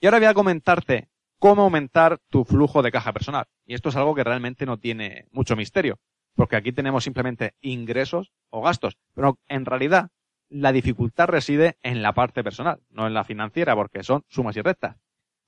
Y 0.00 0.06
ahora 0.06 0.18
voy 0.18 0.28
a 0.28 0.34
comentarte 0.34 1.08
cómo 1.40 1.62
aumentar 1.62 2.20
tu 2.30 2.44
flujo 2.44 2.82
de 2.82 2.92
caja 2.92 3.12
personal. 3.12 3.46
Y 3.66 3.74
esto 3.74 3.88
es 3.88 3.96
algo 3.96 4.14
que 4.14 4.22
realmente 4.22 4.66
no 4.66 4.78
tiene 4.78 5.26
mucho 5.32 5.56
misterio, 5.56 5.98
porque 6.36 6.56
aquí 6.56 6.72
tenemos 6.72 7.02
simplemente 7.02 7.54
ingresos 7.60 8.32
o 8.50 8.62
gastos, 8.62 8.96
pero 9.14 9.38
en 9.48 9.66
realidad 9.66 10.10
la 10.48 10.70
dificultad 10.70 11.26
reside 11.26 11.78
en 11.82 12.02
la 12.02 12.12
parte 12.12 12.44
personal, 12.44 12.80
no 12.88 13.08
en 13.08 13.14
la 13.14 13.24
financiera, 13.24 13.74
porque 13.74 14.04
son 14.04 14.24
sumas 14.28 14.56
y 14.56 14.62
rectas. 14.62 14.96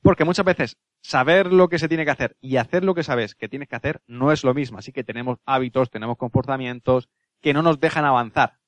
Porque 0.06 0.24
muchas 0.24 0.46
veces 0.46 0.76
saber 1.02 1.52
lo 1.52 1.68
que 1.68 1.80
se 1.80 1.88
tiene 1.88 2.04
que 2.04 2.12
hacer 2.12 2.36
y 2.40 2.58
hacer 2.58 2.84
lo 2.84 2.94
que 2.94 3.02
sabes 3.02 3.34
que 3.34 3.48
tienes 3.48 3.66
que 3.68 3.74
hacer 3.74 4.02
no 4.06 4.30
es 4.30 4.44
lo 4.44 4.54
mismo. 4.54 4.78
Así 4.78 4.92
que 4.92 5.02
tenemos 5.02 5.38
hábitos, 5.44 5.90
tenemos 5.90 6.16
comportamientos 6.16 7.08
que 7.42 7.52
no 7.52 7.60
nos 7.60 7.80
dejan 7.80 8.04
avanzar. 8.04 8.60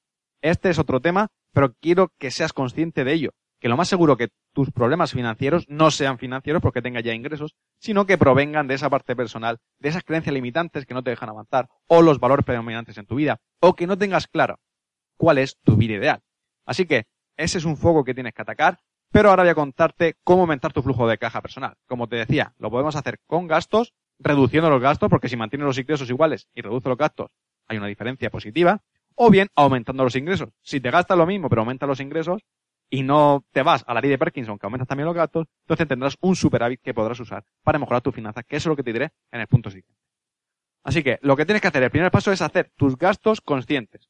Este 0.42 0.68
es 0.68 0.80
otro 0.80 0.98
tema, 0.98 1.28
pero 1.52 1.74
quiero 1.74 2.12
que 2.18 2.32
seas 2.32 2.52
consciente 2.52 3.04
de 3.04 3.12
ello. 3.12 3.30
Que 3.60 3.68
lo 3.68 3.76
más 3.76 3.86
seguro 3.86 4.16
que 4.16 4.30
tus 4.52 4.72
problemas 4.72 5.12
financieros 5.12 5.64
no 5.68 5.92
sean 5.92 6.18
financieros 6.18 6.60
porque 6.60 6.82
tengas 6.82 7.04
ya 7.04 7.14
ingresos, 7.14 7.54
sino 7.78 8.04
que 8.04 8.18
provengan 8.18 8.66
de 8.66 8.74
esa 8.74 8.90
parte 8.90 9.14
personal, 9.14 9.58
de 9.78 9.90
esas 9.90 10.02
creencias 10.02 10.34
limitantes 10.34 10.86
que 10.86 10.94
no 10.94 11.04
te 11.04 11.10
dejan 11.10 11.28
avanzar, 11.28 11.68
o 11.86 12.02
los 12.02 12.18
valores 12.18 12.44
predominantes 12.44 12.98
en 12.98 13.06
tu 13.06 13.14
vida, 13.14 13.38
o 13.60 13.76
que 13.76 13.86
no 13.86 13.96
tengas 13.96 14.26
claro 14.26 14.58
cuál 15.16 15.38
es 15.38 15.56
tu 15.62 15.76
vida 15.76 15.94
ideal. 15.94 16.20
Así 16.66 16.84
que 16.84 17.06
ese 17.36 17.58
es 17.58 17.64
un 17.64 17.76
foco 17.76 18.02
que 18.02 18.14
tienes 18.14 18.34
que 18.34 18.42
atacar 18.42 18.80
pero 19.10 19.30
ahora 19.30 19.42
voy 19.42 19.50
a 19.50 19.54
contarte 19.54 20.16
cómo 20.24 20.42
aumentar 20.42 20.72
tu 20.72 20.82
flujo 20.82 21.08
de 21.08 21.18
caja 21.18 21.40
personal. 21.40 21.74
Como 21.86 22.08
te 22.08 22.16
decía, 22.16 22.54
lo 22.58 22.70
podemos 22.70 22.96
hacer 22.96 23.20
con 23.26 23.46
gastos, 23.46 23.94
reduciendo 24.18 24.70
los 24.70 24.80
gastos, 24.82 25.08
porque 25.08 25.28
si 25.28 25.36
mantienes 25.36 25.66
los 25.66 25.78
ingresos 25.78 26.08
iguales 26.10 26.48
y 26.54 26.62
reduces 26.62 26.88
los 26.88 26.98
gastos, 26.98 27.30
hay 27.66 27.78
una 27.78 27.86
diferencia 27.86 28.30
positiva, 28.30 28.82
o 29.14 29.30
bien 29.30 29.48
aumentando 29.54 30.04
los 30.04 30.16
ingresos. 30.16 30.50
Si 30.62 30.80
te 30.80 30.90
gastas 30.90 31.18
lo 31.18 31.26
mismo, 31.26 31.48
pero 31.48 31.62
aumentas 31.62 31.88
los 31.88 32.00
ingresos, 32.00 32.42
y 32.90 33.02
no 33.02 33.44
te 33.52 33.62
vas 33.62 33.84
a 33.86 33.94
la 33.94 34.00
ley 34.00 34.10
de 34.10 34.18
Parkinson, 34.18 34.58
que 34.58 34.66
aumentas 34.66 34.88
también 34.88 35.06
los 35.06 35.14
gastos, 35.14 35.46
entonces 35.64 35.88
tendrás 35.88 36.16
un 36.20 36.36
superávit 36.36 36.80
que 36.80 36.94
podrás 36.94 37.20
usar 37.20 37.44
para 37.62 37.78
mejorar 37.78 38.02
tus 38.02 38.14
finanzas, 38.14 38.44
que 38.46 38.56
eso 38.56 38.68
es 38.68 38.70
lo 38.70 38.76
que 38.76 38.82
te 38.82 38.92
diré 38.92 39.10
en 39.30 39.40
el 39.40 39.46
punto 39.46 39.70
siguiente. 39.70 40.00
Así 40.82 41.02
que 41.02 41.18
lo 41.20 41.36
que 41.36 41.44
tienes 41.44 41.60
que 41.60 41.68
hacer, 41.68 41.82
el 41.82 41.90
primer 41.90 42.10
paso 42.10 42.32
es 42.32 42.40
hacer 42.40 42.70
tus 42.76 42.96
gastos 42.96 43.40
conscientes. 43.40 44.07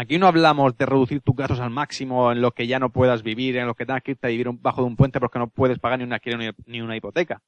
Aquí 0.00 0.18
no 0.18 0.28
hablamos 0.28 0.78
de 0.78 0.86
reducir 0.86 1.20
tus 1.20 1.36
gastos 1.36 1.60
al 1.60 1.68
máximo 1.68 2.32
en 2.32 2.40
lo 2.40 2.52
que 2.52 2.66
ya 2.66 2.78
no 2.78 2.88
puedas 2.88 3.22
vivir, 3.22 3.58
en 3.58 3.66
lo 3.66 3.74
que 3.74 3.84
tengas 3.84 4.02
que 4.02 4.12
irte 4.12 4.26
a 4.26 4.30
vivir 4.30 4.48
bajo 4.50 4.80
de 4.80 4.86
un 4.86 4.96
puente 4.96 5.20
porque 5.20 5.38
no 5.38 5.50
puedes 5.50 5.78
pagar 5.78 5.98
ni 5.98 6.06
una 6.06 6.18
ni 6.64 6.80
una 6.80 6.96
hipoteca. 6.96 7.42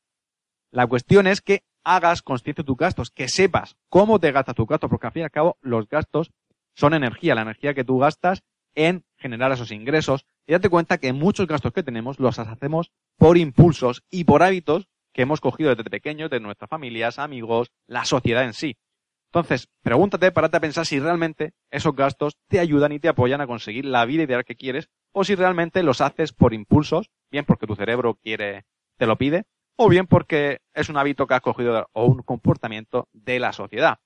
La 0.70 0.86
cuestión 0.86 1.26
es 1.26 1.40
que 1.40 1.62
hagas 1.82 2.20
consciente 2.20 2.62
tus 2.62 2.76
gastos, 2.76 3.10
que 3.10 3.28
sepas 3.28 3.78
cómo 3.88 4.20
te 4.20 4.32
gastas 4.32 4.54
tus 4.54 4.66
gastos, 4.66 4.90
porque 4.90 5.06
al 5.06 5.14
fin 5.14 5.20
y 5.20 5.24
al 5.24 5.30
cabo 5.30 5.56
los 5.62 5.88
gastos 5.88 6.30
son 6.74 6.92
energía, 6.92 7.34
la 7.34 7.40
energía 7.40 7.72
que 7.72 7.84
tú 7.84 7.96
gastas 7.96 8.42
en 8.74 9.02
generar 9.16 9.50
esos 9.52 9.72
ingresos. 9.72 10.26
Y 10.46 10.52
date 10.52 10.68
cuenta 10.68 10.98
que 10.98 11.14
muchos 11.14 11.46
gastos 11.46 11.72
que 11.72 11.82
tenemos 11.82 12.20
los 12.20 12.38
hacemos 12.38 12.92
por 13.16 13.38
impulsos 13.38 14.04
y 14.10 14.24
por 14.24 14.42
hábitos 14.42 14.88
que 15.14 15.22
hemos 15.22 15.40
cogido 15.40 15.74
desde 15.74 15.88
pequeños 15.88 16.28
de 16.28 16.40
nuestras 16.40 16.68
familias, 16.68 17.18
amigos, 17.18 17.70
la 17.86 18.04
sociedad 18.04 18.44
en 18.44 18.52
sí. 18.52 18.76
Entonces, 19.34 19.70
pregúntate, 19.82 20.30
párate 20.30 20.58
a 20.58 20.60
pensar 20.60 20.84
si 20.84 21.00
realmente 21.00 21.54
esos 21.70 21.96
gastos 21.96 22.36
te 22.48 22.60
ayudan 22.60 22.92
y 22.92 22.98
te 23.00 23.08
apoyan 23.08 23.40
a 23.40 23.46
conseguir 23.46 23.86
la 23.86 24.04
vida 24.04 24.24
ideal 24.24 24.44
que 24.44 24.56
quieres, 24.56 24.90
o 25.10 25.24
si 25.24 25.34
realmente 25.34 25.82
los 25.82 26.02
haces 26.02 26.34
por 26.34 26.52
impulsos, 26.52 27.10
bien 27.30 27.46
porque 27.46 27.66
tu 27.66 27.74
cerebro 27.74 28.16
quiere, 28.16 28.66
te 28.98 29.06
lo 29.06 29.16
pide, 29.16 29.44
o 29.76 29.88
bien 29.88 30.06
porque 30.06 30.60
es 30.74 30.90
un 30.90 30.98
hábito 30.98 31.26
que 31.26 31.32
has 31.32 31.40
cogido 31.40 31.88
o 31.94 32.04
un 32.04 32.22
comportamiento 32.22 33.08
de 33.14 33.38
la 33.38 33.54
sociedad. 33.54 34.00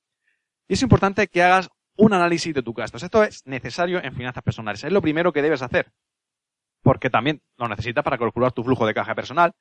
Y 0.69 0.75
es 0.75 0.83
importante 0.83 1.27
que 1.27 1.43
hagas 1.43 1.71
un 1.97 2.13
análisis 2.13 2.55
de 2.55 2.63
tus 2.63 2.77
gastos. 2.77 3.03
Esto 3.03 3.25
es 3.25 3.45
necesario 3.47 4.01
en 4.05 4.15
finanzas 4.15 4.45
personales. 4.45 4.85
Es 4.85 4.93
lo 4.93 5.03
primero 5.03 5.33
que 5.33 5.43
debes 5.43 5.63
hacer. 5.63 5.91
Porque 6.83 7.11
también 7.11 7.43
lo 7.57 7.67
necesitas 7.67 8.05
para 8.05 8.17
calcular 8.17 8.53
tu 8.53 8.63
flujo 8.63 8.87
de 8.87 8.95
caja 8.95 9.17
personal. 9.17 9.55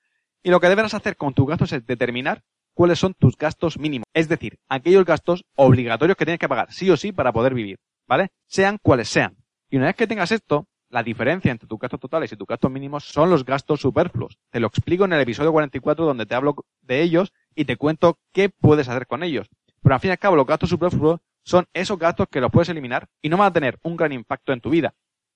Y 0.44 0.52
lo 0.52 0.60
que 0.60 0.70
deberás 0.70 0.94
hacer 0.94 1.18
con 1.18 1.34
tus 1.34 1.48
gastos 1.48 1.72
es 1.72 1.84
determinar 1.88 2.44
cuáles 2.76 3.00
son 3.00 3.16
tus 3.16 3.36
gastos 3.36 3.80
mínimos. 3.80 4.06
Es 4.14 4.30
decir, 4.30 4.60
aquellos 4.70 5.06
gastos 5.06 5.46
obligatorios 5.56 6.16
que 6.16 6.26
tienes 6.26 6.40
que 6.40 6.50
pagar 6.50 6.72
sí 6.72 6.90
o 6.92 6.98
sí 6.98 7.12
para 7.12 7.34
poder 7.34 7.56
vivir. 7.56 7.80
¿Vale? 8.08 8.30
Sean 8.46 8.78
cuales 8.80 9.10
sean. 9.10 9.36
Y 9.72 9.78
una 9.78 9.88
vez 9.88 9.96
que 9.96 10.06
tengas 10.06 10.32
esto, 10.32 10.68
la 10.90 11.02
diferencia 11.02 11.52
entre 11.52 11.68
tus 11.68 11.80
gastos 11.80 12.00
totales 12.00 12.32
y 12.32 12.38
tus 12.38 12.48
gastos 12.48 12.70
mínimos 12.70 13.06
son 13.06 13.32
los 13.32 13.44
gastos 13.44 13.82
superfluos. 13.82 14.38
Te 14.52 14.60
lo 14.60 14.68
explico 14.68 15.06
en 15.06 15.14
el 15.14 15.22
episodio 15.22 15.52
44 15.52 16.06
donde 16.06 16.28
te 16.28 16.36
hablo 16.36 16.56
de 16.82 17.02
ellos 17.02 17.34
y 17.56 17.66
te 17.66 17.78
cuento 17.78 18.20
qué 18.32 18.50
puedes 18.50 18.88
hacer 18.88 19.08
con 19.08 19.24
ellos. 19.24 19.50
Pero 19.82 19.96
al 19.96 20.02
fin 20.02 20.10
y 20.10 20.12
al 20.12 20.20
cabo, 20.20 20.36
los 20.36 20.46
gastos 20.46 20.70
superfluos 20.70 21.22
son 21.44 21.66
esos 21.74 21.98
gastos 21.98 22.28
que 22.30 22.42
los 22.42 22.52
puedes 22.52 22.70
eliminar 22.70 23.08
y 23.22 23.30
no 23.30 23.38
van 23.38 23.48
a 23.48 23.54
tener 23.54 23.80
un 23.84 23.96
gran 23.96 24.12
impacto 24.12 24.54
en 24.54 24.62
tu 24.62 24.70
vida, 24.70 24.94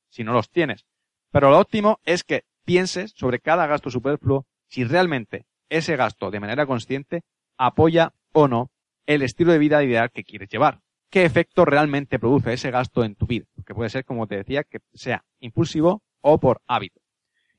si 0.09 0.23
no 0.23 0.33
los 0.33 0.49
tienes. 0.49 0.85
Pero 1.31 1.49
lo 1.49 1.59
óptimo 1.59 1.99
es 2.03 2.23
que 2.23 2.43
pienses 2.65 3.13
sobre 3.15 3.39
cada 3.39 3.67
gasto 3.67 3.89
superfluo 3.89 4.45
si 4.67 4.83
realmente 4.83 5.45
ese 5.69 5.95
gasto 5.95 6.31
de 6.31 6.39
manera 6.39 6.65
consciente 6.65 7.21
apoya 7.57 8.13
o 8.33 8.47
no 8.47 8.71
el 9.05 9.21
estilo 9.21 9.51
de 9.51 9.57
vida 9.57 9.83
ideal 9.83 10.11
que 10.11 10.23
quieres 10.23 10.49
llevar. 10.49 10.81
¿Qué 11.09 11.25
efecto 11.25 11.65
realmente 11.65 12.19
produce 12.19 12.53
ese 12.53 12.69
gasto 12.69 13.03
en 13.03 13.15
tu 13.15 13.25
vida? 13.25 13.45
Que 13.65 13.73
puede 13.73 13.89
ser, 13.89 14.05
como 14.05 14.27
te 14.27 14.37
decía, 14.37 14.63
que 14.63 14.79
sea 14.93 15.25
impulsivo 15.39 16.03
o 16.21 16.39
por 16.39 16.61
hábito. 16.67 17.01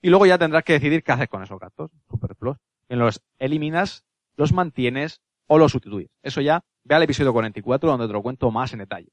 Y 0.01 0.11
luego 0.11 0.27
ya 0.27 0.39
tendrás 0.39 0.63
que 0.63 0.75
decidir 0.75 1.03
qué 1.03 1.13
haces 1.13 1.29
con 1.29 1.43
esos 1.43 1.59
gastos 1.59 1.91
superfluos. 2.09 2.59
En 2.89 3.01
los 3.01 3.21
eliminas, 3.39 4.05
los 4.37 4.53
mantienes 4.53 5.21
o 5.47 5.59
los 5.59 5.73
sustituyes. 5.73 6.11
Eso 6.23 6.41
ya 6.41 6.63
ve 6.85 6.95
al 6.95 7.03
episodio 7.03 7.33
44 7.33 7.91
donde 7.91 8.07
te 8.07 8.13
lo 8.13 8.23
cuento 8.23 8.51
más 8.51 8.73
en 8.73 8.79
detalle. 8.79 9.11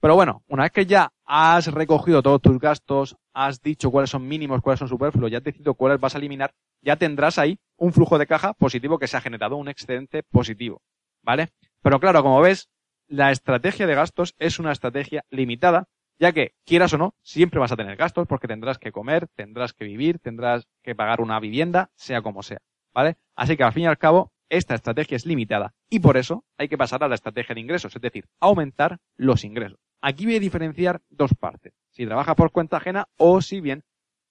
Pero 0.00 0.16
bueno, 0.16 0.42
una 0.48 0.64
vez 0.64 0.72
que 0.72 0.84
ya 0.84 1.12
has 1.24 1.68
recogido 1.68 2.22
todos 2.22 2.42
tus 2.42 2.58
gastos, 2.58 3.16
has 3.32 3.62
dicho 3.62 3.90
cuáles 3.90 4.10
son 4.10 4.28
mínimos, 4.28 4.60
cuáles 4.60 4.80
son 4.80 4.88
superfluos, 4.88 5.30
ya 5.30 5.38
has 5.38 5.44
decidido 5.44 5.74
cuáles 5.74 5.98
vas 5.98 6.14
a 6.14 6.18
eliminar, 6.18 6.52
ya 6.82 6.96
tendrás 6.96 7.38
ahí 7.38 7.58
un 7.76 7.92
flujo 7.92 8.18
de 8.18 8.26
caja 8.26 8.54
positivo 8.54 8.98
que 8.98 9.06
se 9.06 9.16
ha 9.16 9.20
generado, 9.20 9.56
un 9.56 9.68
excedente 9.68 10.22
positivo. 10.22 10.82
¿Vale? 11.22 11.48
Pero 11.82 12.00
claro, 12.00 12.22
como 12.22 12.40
ves, 12.40 12.68
la 13.06 13.30
estrategia 13.30 13.86
de 13.86 13.94
gastos 13.94 14.34
es 14.38 14.58
una 14.58 14.72
estrategia 14.72 15.24
limitada, 15.30 15.88
ya 16.18 16.32
que, 16.32 16.54
quieras 16.64 16.92
o 16.94 16.98
no, 16.98 17.14
siempre 17.22 17.60
vas 17.60 17.72
a 17.72 17.76
tener 17.76 17.96
gastos 17.96 18.26
porque 18.26 18.48
tendrás 18.48 18.78
que 18.78 18.92
comer, 18.92 19.28
tendrás 19.34 19.72
que 19.72 19.84
vivir, 19.84 20.18
tendrás 20.18 20.66
que 20.82 20.94
pagar 20.94 21.20
una 21.20 21.40
vivienda, 21.40 21.90
sea 21.96 22.22
como 22.22 22.42
sea. 22.42 22.60
¿Vale? 22.92 23.16
Así 23.34 23.56
que 23.56 23.64
al 23.64 23.72
fin 23.72 23.84
y 23.84 23.86
al 23.86 23.98
cabo, 23.98 24.32
esta 24.48 24.74
estrategia 24.74 25.16
es 25.16 25.26
limitada 25.26 25.74
y 25.90 25.98
por 26.00 26.16
eso 26.16 26.44
hay 26.58 26.68
que 26.68 26.78
pasar 26.78 27.02
a 27.02 27.08
la 27.08 27.16
estrategia 27.16 27.54
de 27.54 27.60
ingresos, 27.60 27.94
es 27.96 28.00
decir, 28.00 28.26
aumentar 28.40 28.98
los 29.16 29.44
ingresos. 29.44 29.78
Aquí 30.00 30.26
voy 30.26 30.36
a 30.36 30.40
diferenciar 30.40 31.00
dos 31.08 31.34
partes, 31.34 31.72
si 31.90 32.06
trabajas 32.06 32.36
por 32.36 32.52
cuenta 32.52 32.76
ajena 32.76 33.08
o 33.16 33.40
si 33.40 33.60
bien 33.60 33.84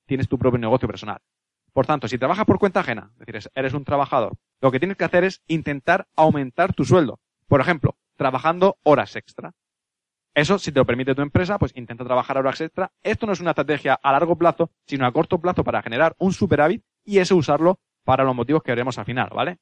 tienes 0.05 0.27
tu 0.27 0.37
propio 0.37 0.59
negocio 0.59 0.87
personal. 0.87 1.19
Por 1.73 1.87
tanto, 1.87 2.07
si 2.07 2.19
trabajas 2.19 2.45
por 2.45 2.59
cuenta 2.59 2.81
ajena, 2.81 3.11
es 3.19 3.25
decir, 3.25 3.51
eres 3.55 3.73
un 3.73 3.83
trabajador, 3.83 4.33
lo 4.61 4.71
que 4.71 4.79
tienes 4.79 4.95
que 4.95 5.05
hacer 5.05 5.23
es 5.23 5.41
intentar 5.47 6.07
aumentar 6.15 6.73
tu 6.73 6.85
sueldo. 6.85 7.19
Por 7.47 7.59
ejemplo, 7.59 7.97
trabajando 8.15 8.77
horas 8.83 9.15
extra. 9.15 9.53
Eso, 10.35 10.57
si 10.57 10.71
te 10.71 10.79
lo 10.79 10.85
permite 10.85 11.13
tu 11.13 11.21
empresa, 11.21 11.59
pues 11.59 11.75
intenta 11.75 12.05
trabajar 12.05 12.37
horas 12.37 12.61
extra. 12.61 12.91
Esto 13.01 13.25
no 13.25 13.33
es 13.33 13.39
una 13.39 13.51
estrategia 13.51 13.99
a 14.01 14.11
largo 14.11 14.35
plazo, 14.35 14.71
sino 14.85 15.05
a 15.05 15.11
corto 15.11 15.39
plazo 15.39 15.63
para 15.63 15.81
generar 15.81 16.15
un 16.17 16.31
superávit 16.31 16.83
y 17.03 17.19
eso 17.19 17.35
usarlo 17.35 17.79
para 18.03 18.23
los 18.23 18.35
motivos 18.35 18.63
que 18.63 18.71
veremos 18.71 18.97
al 18.97 19.05
final, 19.05 19.29
¿vale? 19.33 19.57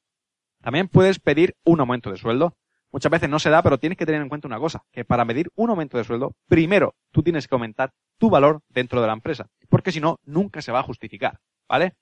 También 0.62 0.88
puedes 0.88 1.18
pedir 1.18 1.56
un 1.64 1.80
aumento 1.80 2.10
de 2.10 2.16
sueldo. 2.16 2.56
Muchas 2.90 3.10
veces 3.10 3.28
no 3.28 3.38
se 3.38 3.50
da, 3.50 3.62
pero 3.62 3.78
tienes 3.78 3.96
que 3.96 4.06
tener 4.06 4.20
en 4.20 4.28
cuenta 4.28 4.46
una 4.46 4.58
cosa, 4.58 4.84
que 4.92 5.04
para 5.04 5.24
medir 5.24 5.50
un 5.54 5.70
aumento 5.70 5.96
de 5.96 6.04
sueldo, 6.04 6.34
primero 6.46 6.94
tú 7.10 7.22
tienes 7.22 7.48
que 7.48 7.54
aumentar 7.54 7.92
tu 8.18 8.28
valor 8.28 8.60
dentro 8.68 9.00
de 9.00 9.06
la 9.06 9.14
empresa, 9.14 9.48
porque 9.68 9.92
si 9.92 10.00
no, 10.00 10.20
nunca 10.24 10.60
se 10.60 10.72
va 10.72 10.80
a 10.80 10.82
justificar, 10.82 11.40
¿vale? 11.68 11.94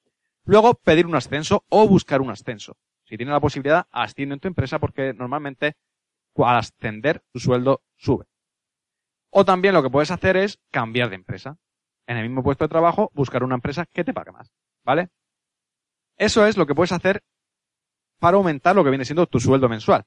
Luego, 0.45 0.75
pedir 0.75 1.07
un 1.07 1.15
ascenso 1.15 1.65
o 1.69 1.87
buscar 1.87 2.21
un 2.21 2.31
ascenso. 2.31 2.77
Si 3.05 3.17
tienes 3.17 3.33
la 3.33 3.41
posibilidad, 3.41 3.87
asciende 3.91 4.35
en 4.35 4.41
tu 4.41 4.49
empresa 4.49 4.79
porque 4.79 5.13
normalmente 5.13 5.77
al 6.37 6.57
ascender 6.57 7.23
tu 7.33 7.41
sueldo 7.41 7.83
sube. 7.97 8.27
O 9.31 9.45
también 9.45 9.75
lo 9.75 9.83
que 9.83 9.91
puedes 9.91 10.11
hacer 10.11 10.37
es 10.37 10.59
cambiar 10.71 11.11
de 11.11 11.17
empresa. 11.17 11.59
En 12.07 12.17
el 12.17 12.25
mismo 12.25 12.43
puesto 12.43 12.65
de 12.65 12.69
trabajo, 12.69 13.11
buscar 13.15 13.45
una 13.45 13.55
empresa 13.55 13.87
que 13.87 14.05
te 14.05 14.13
pague 14.13 14.33
más, 14.33 14.51
¿vale? 14.85 15.11
Eso 16.17 16.45
es 16.47 16.57
lo 16.57 16.67
que 16.67 16.75
puedes 16.75 16.93
hacer 16.93 17.23
para 18.19 18.37
aumentar 18.37 18.75
lo 18.75 18.83
que 18.83 18.91
viene 18.91 19.05
siendo 19.05 19.27
tu 19.27 19.39
sueldo 19.39 19.69
mensual. 19.69 20.05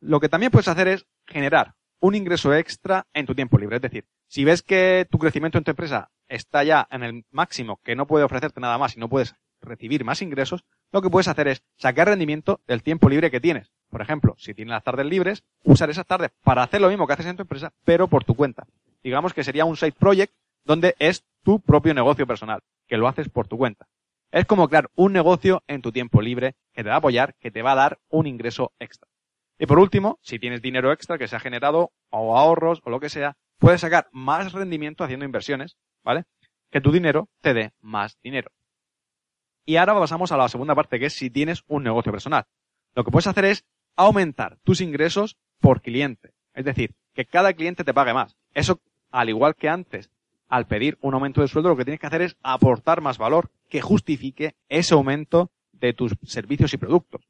Lo 0.00 0.20
que 0.20 0.28
también 0.28 0.50
puedes 0.50 0.68
hacer 0.68 0.88
es 0.88 1.06
generar 1.26 1.74
un 2.00 2.14
ingreso 2.14 2.52
extra 2.52 3.06
en 3.14 3.26
tu 3.26 3.34
tiempo 3.34 3.56
libre. 3.56 3.76
Es 3.76 3.82
decir, 3.82 4.06
si 4.26 4.44
ves 4.44 4.62
que 4.62 5.06
tu 5.10 5.18
crecimiento 5.18 5.58
en 5.58 5.64
tu 5.64 5.70
empresa 5.70 6.10
está 6.34 6.64
ya 6.64 6.86
en 6.90 7.02
el 7.02 7.24
máximo, 7.30 7.80
que 7.82 7.96
no 7.96 8.06
puede 8.06 8.24
ofrecerte 8.24 8.60
nada 8.60 8.78
más 8.78 8.96
y 8.96 9.00
no 9.00 9.08
puedes 9.08 9.34
recibir 9.60 10.04
más 10.04 10.22
ingresos, 10.22 10.64
lo 10.92 11.02
que 11.02 11.10
puedes 11.10 11.28
hacer 11.28 11.48
es 11.48 11.62
sacar 11.76 12.08
rendimiento 12.08 12.60
del 12.66 12.82
tiempo 12.82 13.08
libre 13.08 13.30
que 13.30 13.40
tienes. 13.40 13.72
Por 13.90 14.02
ejemplo, 14.02 14.34
si 14.38 14.54
tienes 14.54 14.72
las 14.72 14.84
tardes 14.84 15.06
libres, 15.06 15.44
usar 15.62 15.90
esas 15.90 16.06
tardes 16.06 16.30
para 16.42 16.62
hacer 16.62 16.80
lo 16.80 16.88
mismo 16.88 17.06
que 17.06 17.14
haces 17.14 17.26
en 17.26 17.36
tu 17.36 17.42
empresa, 17.42 17.72
pero 17.84 18.08
por 18.08 18.24
tu 18.24 18.34
cuenta. 18.34 18.66
Digamos 19.02 19.32
que 19.32 19.44
sería 19.44 19.64
un 19.64 19.76
side 19.76 19.92
project 19.92 20.34
donde 20.64 20.94
es 20.98 21.24
tu 21.42 21.60
propio 21.60 21.94
negocio 21.94 22.26
personal, 22.26 22.60
que 22.86 22.96
lo 22.96 23.08
haces 23.08 23.28
por 23.28 23.48
tu 23.48 23.56
cuenta. 23.56 23.86
Es 24.32 24.46
como 24.46 24.68
crear 24.68 24.90
un 24.96 25.12
negocio 25.12 25.62
en 25.68 25.82
tu 25.82 25.92
tiempo 25.92 26.20
libre 26.20 26.56
que 26.72 26.82
te 26.82 26.88
va 26.88 26.96
a 26.96 26.98
apoyar, 26.98 27.34
que 27.36 27.50
te 27.50 27.62
va 27.62 27.72
a 27.72 27.76
dar 27.76 27.98
un 28.08 28.26
ingreso 28.26 28.72
extra. 28.80 29.08
Y 29.58 29.66
por 29.66 29.78
último, 29.78 30.18
si 30.22 30.38
tienes 30.38 30.62
dinero 30.62 30.90
extra 30.90 31.18
que 31.18 31.28
se 31.28 31.36
ha 31.36 31.40
generado 31.40 31.92
o 32.10 32.36
ahorros 32.36 32.80
o 32.84 32.90
lo 32.90 32.98
que 32.98 33.08
sea, 33.08 33.36
puedes 33.58 33.80
sacar 33.80 34.08
más 34.10 34.52
rendimiento 34.52 35.04
haciendo 35.04 35.24
inversiones, 35.24 35.76
¿vale? 36.04 36.24
Que 36.70 36.80
tu 36.80 36.92
dinero 36.92 37.28
te 37.40 37.54
dé 37.54 37.72
más 37.80 38.18
dinero. 38.22 38.50
Y 39.64 39.76
ahora 39.76 39.94
pasamos 39.94 40.30
a 40.32 40.36
la 40.36 40.48
segunda 40.48 40.74
parte, 40.74 40.98
que 40.98 41.06
es 41.06 41.14
si 41.14 41.30
tienes 41.30 41.64
un 41.66 41.82
negocio 41.82 42.12
personal. 42.12 42.44
Lo 42.94 43.04
que 43.04 43.10
puedes 43.10 43.26
hacer 43.26 43.46
es 43.46 43.64
aumentar 43.96 44.58
tus 44.62 44.80
ingresos 44.80 45.36
por 45.60 45.80
cliente. 45.80 46.34
Es 46.52 46.64
decir, 46.64 46.94
que 47.14 47.24
cada 47.24 47.52
cliente 47.54 47.84
te 47.84 47.94
pague 47.94 48.12
más. 48.12 48.36
Eso, 48.52 48.80
al 49.10 49.28
igual 49.28 49.54
que 49.54 49.68
antes, 49.68 50.10
al 50.48 50.66
pedir 50.66 50.98
un 51.00 51.14
aumento 51.14 51.40
de 51.40 51.48
sueldo, 51.48 51.70
lo 51.70 51.76
que 51.76 51.84
tienes 51.84 52.00
que 52.00 52.06
hacer 52.06 52.22
es 52.22 52.36
aportar 52.42 53.00
más 53.00 53.18
valor 53.18 53.50
que 53.68 53.80
justifique 53.80 54.54
ese 54.68 54.94
aumento 54.94 55.50
de 55.72 55.94
tus 55.94 56.14
servicios 56.22 56.72
y 56.74 56.76
productos. 56.76 57.26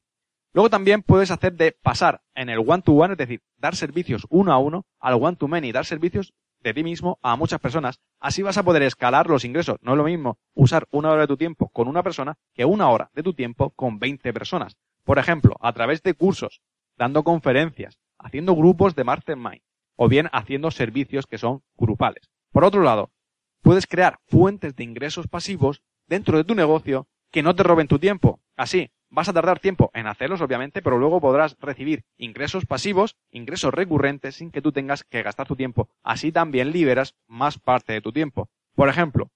Luego 0.52 0.71
también 0.71 1.02
puedes 1.02 1.31
hacer 1.31 1.54
de 1.54 1.73
pasar 1.73 2.23
en 2.35 2.49
el 2.49 2.59
one-to-one, 2.59 3.12
es 3.12 3.19
decir, 3.19 3.43
dar 3.57 3.75
servicios 3.75 4.26
uno 4.31 4.52
a 4.52 4.59
uno, 4.59 4.87
al 5.00 5.14
one-to-many, 5.14 5.73
dar 5.73 5.85
servicios 5.85 6.33
de 6.64 6.75
ti 6.75 6.83
mismo 6.83 7.18
a 7.23 7.37
muchas 7.37 7.61
personas. 7.61 8.00
Así 8.18 8.42
vas 8.42 8.59
a 8.59 8.64
poder 8.64 8.83
escalar 8.83 9.28
los 9.28 9.44
ingresos. 9.44 9.78
No 9.83 9.92
es 9.92 9.99
lo 9.99 10.04
mismo 10.04 10.38
usar 10.54 10.88
una 10.90 11.11
hora 11.11 11.21
de 11.23 11.28
tu 11.28 11.37
tiempo 11.37 11.68
con 11.68 11.87
una 11.87 12.02
persona 12.02 12.37
que 12.54 12.64
una 12.64 12.88
hora 12.88 13.11
de 13.14 13.23
tu 13.23 13.35
tiempo 13.35 13.71
con 13.71 14.00
20 14.00 14.33
personas. 14.33 14.76
Por 15.04 15.18
ejemplo, 15.18 15.56
a 15.61 15.73
través 15.73 16.02
de 16.02 16.14
cursos, 16.14 16.62
dando 16.97 17.23
conferencias, 17.23 18.00
haciendo 18.18 18.56
grupos 18.56 18.97
de 18.97 19.04
mastermind 19.04 19.62
o 19.97 20.09
bien 20.09 20.28
haciendo 20.33 20.71
servicios 20.71 21.26
que 21.26 21.38
son 21.38 21.62
grupales. 21.76 22.30
Por 22.50 22.64
otro 22.64 22.83
lado, 22.83 23.12
puedes 23.61 23.87
crear 23.87 24.18
fuentes 24.26 24.75
de 24.75 24.85
ingresos 24.85 25.28
pasivos 25.28 25.83
dentro 26.09 26.38
de 26.38 26.44
tu 26.44 26.54
negocio 26.54 27.06
que 27.30 27.42
no 27.42 27.54
te 27.54 27.62
roben 27.62 27.88
tu 27.88 27.99
tiempo. 27.99 28.40
Así, 28.56 28.90
vas 29.14 29.28
a 29.28 29.33
tardar 29.33 29.61
tiempo 29.61 29.90
en 29.94 30.06
hacerlos, 30.06 30.40
obviamente, 30.40 30.83
pero 30.83 30.99
luego 30.99 31.21
podrás 31.21 31.56
recibir 31.61 32.04
ingresos 32.18 32.66
pasivos, 32.66 33.16
ingresos 33.30 33.73
recurrentes, 33.73 34.35
sin 34.35 34.50
que 34.50 34.61
tú 34.61 34.73
tengas 34.73 35.04
que 35.04 35.23
gastar 35.23 35.47
tu 35.47 35.56
tiempo. 35.56 35.88
Así 36.02 36.33
también 36.33 36.73
liberas 36.73 37.14
más 37.28 37.59
parte 37.59 37.92
de 37.92 38.00
tu 38.00 38.12
tiempo. 38.12 38.50
Por 38.75 38.88
ejemplo, 38.88 39.30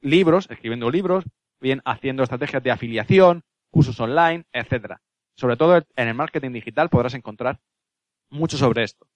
libros, 0.00 0.48
escribiendo 0.50 0.90
libros, 0.90 1.24
bien 1.60 1.82
haciendo 1.84 2.22
estrategias 2.22 2.62
de 2.62 2.70
afiliación, 2.70 3.42
cursos 3.70 3.98
online, 3.98 4.44
etcétera. 4.52 5.02
Sobre 5.36 5.56
todo 5.56 5.76
en 5.76 6.08
el 6.08 6.14
marketing 6.14 6.52
digital 6.52 6.88
podrás 6.88 7.14
encontrar 7.14 7.58
mucho 8.30 8.56
sobre 8.56 8.84
esto. 8.84 9.06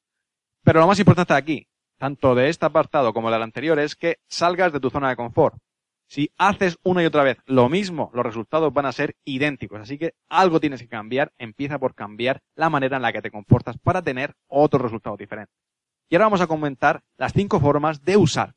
Pero 0.65 0.81
lo 0.81 0.89
más 0.89 0.99
importante 0.99 1.35
aquí, 1.35 1.69
tanto 1.97 2.35
de 2.35 2.49
este 2.49 2.67
apartado 2.67 3.13
como 3.13 3.31
del 3.31 3.43
anterior, 3.43 3.79
es 3.79 3.95
que 3.95 4.19
salgas 4.29 4.73
de 4.73 4.81
tu 4.81 4.91
zona 4.91 5.11
de 5.11 5.17
confort. 5.17 5.57
Si 6.09 6.33
haces 6.39 6.79
una 6.83 7.03
y 7.03 7.07
otra 7.07 7.23
vez 7.23 7.37
lo 7.45 7.69
mismo, 7.69 8.11
los 8.15 8.25
resultados 8.25 8.73
van 8.73 8.87
a 8.87 8.93
ser 8.93 9.15
idénticos. 9.27 9.79
Así 9.79 9.99
que 9.99 10.15
algo 10.31 10.59
tienes 10.59 10.81
que 10.81 10.89
cambiar. 10.89 11.33
Empieza 11.37 11.79
por 11.79 11.95
cambiar 11.95 12.41
la 12.55 12.71
manera 12.71 12.97
en 12.97 13.03
la 13.03 13.13
que 13.13 13.21
te 13.21 13.31
comportas 13.31 13.77
para 13.77 14.01
tener 14.01 14.35
otros 14.47 14.81
resultados 14.81 15.19
diferentes. 15.19 15.55
Y 16.09 16.15
ahora 16.15 16.27
vamos 16.27 16.41
a 16.41 16.47
comentar 16.47 17.03
las 17.19 17.35
cinco 17.35 17.61
formas 17.61 18.03
de 18.03 18.17
usar 18.17 18.55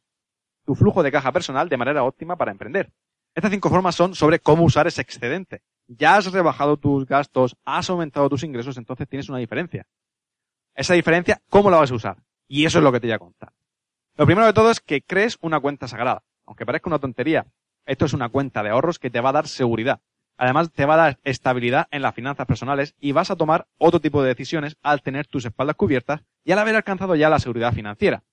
tu 0.65 0.75
flujo 0.75 1.03
de 1.03 1.12
caja 1.12 1.34
personal 1.34 1.67
de 1.67 1.75
manera 1.75 2.03
óptima 2.03 2.38
para 2.38 2.51
emprender. 2.51 2.93
Estas 3.36 3.51
cinco 3.51 3.70
formas 3.70 3.96
son 3.96 4.15
sobre 4.15 4.39
cómo 4.39 4.63
usar 4.63 4.88
ese 4.88 5.01
excedente. 5.01 5.62
Ya 5.88 6.15
has 6.15 6.31
rebajado 6.31 6.77
tus 6.77 7.05
gastos, 7.05 7.58
has 7.65 7.89
aumentado 7.89 8.29
tus 8.29 8.43
ingresos, 8.43 8.77
entonces 8.77 9.10
tienes 9.10 9.27
una 9.27 9.39
diferencia. 9.39 9.86
Esa 10.74 10.93
diferencia, 10.93 11.41
¿cómo 11.50 11.70
la 11.70 11.77
vas 11.77 11.91
a 11.91 11.96
usar? 11.96 12.24
Y 12.48 12.63
eso 12.63 12.77
es 12.77 12.84
lo 12.84 12.93
que 12.93 13.01
te 13.01 13.08
voy 13.08 13.13
a 13.13 13.20
contar. 13.20 13.51
Lo 14.15 14.25
primero 14.25 14.48
de 14.48 14.53
todo 14.53 14.72
es 14.72 14.79
que 14.79 15.01
crees 15.01 15.38
una 15.41 15.60
cuenta 15.60 15.89
sagrada 15.89 16.24
aunque 16.51 16.65
parezca 16.65 16.89
una 16.89 17.00
tontería, 17.00 17.46
esto 17.86 18.03
es 18.03 18.12
una 18.12 18.27
cuenta 18.27 18.62
de 18.62 18.72
ahorros 18.72 19.00
que 19.00 19.10
te 19.10 19.22
va 19.22 19.29
a 19.29 19.34
dar 19.34 19.48
seguridad. 19.48 20.01
Además, 20.36 20.70
te 20.74 20.86
va 20.86 20.96
a 20.96 20.98
dar 20.98 21.20
estabilidad 21.24 21.88
en 21.91 22.01
las 22.01 22.13
finanzas 22.13 22.46
personales 22.46 22.93
y 23.00 23.13
vas 23.13 23.31
a 23.31 23.38
tomar 23.38 23.67
otro 23.77 24.01
tipo 24.01 24.22
de 24.22 24.27
decisiones 24.27 24.75
al 24.81 25.01
tener 25.01 25.27
tus 25.27 25.46
espaldas 25.46 25.77
cubiertas 25.77 26.24
y 26.43 26.51
al 26.51 26.60
haber 26.60 26.75
alcanzado 26.75 27.15
ya 27.15 27.29
la 27.29 27.39
seguridad 27.39 27.74
financiera. 27.74 28.24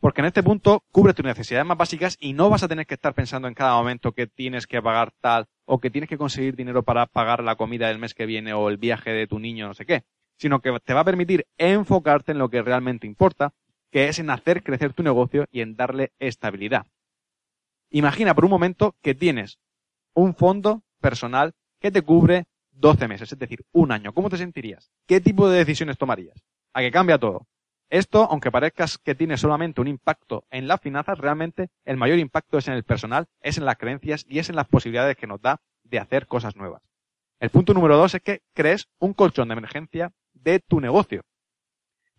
Porque 0.00 0.22
en 0.22 0.28
este 0.28 0.42
punto 0.42 0.82
cubre 0.90 1.12
tus 1.12 1.26
necesidades 1.26 1.66
más 1.66 1.76
básicas 1.76 2.16
y 2.18 2.32
no 2.32 2.48
vas 2.48 2.62
a 2.62 2.68
tener 2.68 2.86
que 2.86 2.94
estar 2.94 3.12
pensando 3.12 3.46
en 3.46 3.52
cada 3.52 3.74
momento 3.74 4.12
que 4.12 4.26
tienes 4.26 4.66
que 4.66 4.80
pagar 4.80 5.12
tal 5.20 5.44
o 5.66 5.80
que 5.80 5.90
tienes 5.90 6.08
que 6.08 6.16
conseguir 6.16 6.56
dinero 6.56 6.82
para 6.82 7.04
pagar 7.04 7.44
la 7.44 7.56
comida 7.56 7.88
del 7.88 7.98
mes 7.98 8.14
que 8.14 8.24
viene 8.24 8.54
o 8.54 8.70
el 8.70 8.78
viaje 8.78 9.10
de 9.10 9.26
tu 9.26 9.38
niño, 9.38 9.66
no 9.66 9.74
sé 9.74 9.84
qué, 9.84 10.04
sino 10.38 10.60
que 10.60 10.74
te 10.82 10.94
va 10.94 11.00
a 11.00 11.04
permitir 11.04 11.46
enfocarte 11.58 12.32
en 12.32 12.38
lo 12.38 12.48
que 12.48 12.62
realmente 12.62 13.06
importa, 13.06 13.52
que 13.90 14.08
es 14.08 14.18
en 14.18 14.30
hacer 14.30 14.62
crecer 14.62 14.94
tu 14.94 15.02
negocio 15.02 15.44
y 15.50 15.60
en 15.60 15.76
darle 15.76 16.12
estabilidad. 16.18 16.86
Imagina 17.90 18.34
por 18.34 18.44
un 18.44 18.50
momento 18.50 18.96
que 19.02 19.14
tienes 19.14 19.58
un 20.14 20.34
fondo 20.34 20.84
personal 21.00 21.54
que 21.80 21.90
te 21.90 22.02
cubre 22.02 22.46
12 22.70 23.08
meses, 23.08 23.32
es 23.32 23.38
decir, 23.38 23.64
un 23.72 23.90
año. 23.90 24.12
¿Cómo 24.12 24.30
te 24.30 24.36
sentirías? 24.36 24.92
¿Qué 25.06 25.20
tipo 25.20 25.48
de 25.48 25.58
decisiones 25.58 25.98
tomarías? 25.98 26.44
A 26.72 26.80
que 26.80 26.92
cambia 26.92 27.18
todo. 27.18 27.48
Esto, 27.88 28.28
aunque 28.30 28.52
parezcas 28.52 28.98
que 28.98 29.16
tiene 29.16 29.36
solamente 29.36 29.80
un 29.80 29.88
impacto 29.88 30.44
en 30.50 30.68
las 30.68 30.80
finanzas, 30.80 31.18
realmente 31.18 31.70
el 31.84 31.96
mayor 31.96 32.20
impacto 32.20 32.58
es 32.58 32.68
en 32.68 32.74
el 32.74 32.84
personal, 32.84 33.26
es 33.40 33.58
en 33.58 33.64
las 33.64 33.76
creencias 33.76 34.24
y 34.28 34.38
es 34.38 34.48
en 34.48 34.54
las 34.54 34.68
posibilidades 34.68 35.16
que 35.16 35.26
nos 35.26 35.40
da 35.40 35.60
de 35.82 35.98
hacer 35.98 36.28
cosas 36.28 36.54
nuevas. 36.54 36.82
El 37.40 37.50
punto 37.50 37.74
número 37.74 37.96
dos 37.96 38.14
es 38.14 38.22
que 38.22 38.42
crees 38.54 38.86
un 39.00 39.14
colchón 39.14 39.48
de 39.48 39.54
emergencia 39.54 40.12
de 40.32 40.60
tu 40.60 40.80
negocio. 40.80 41.22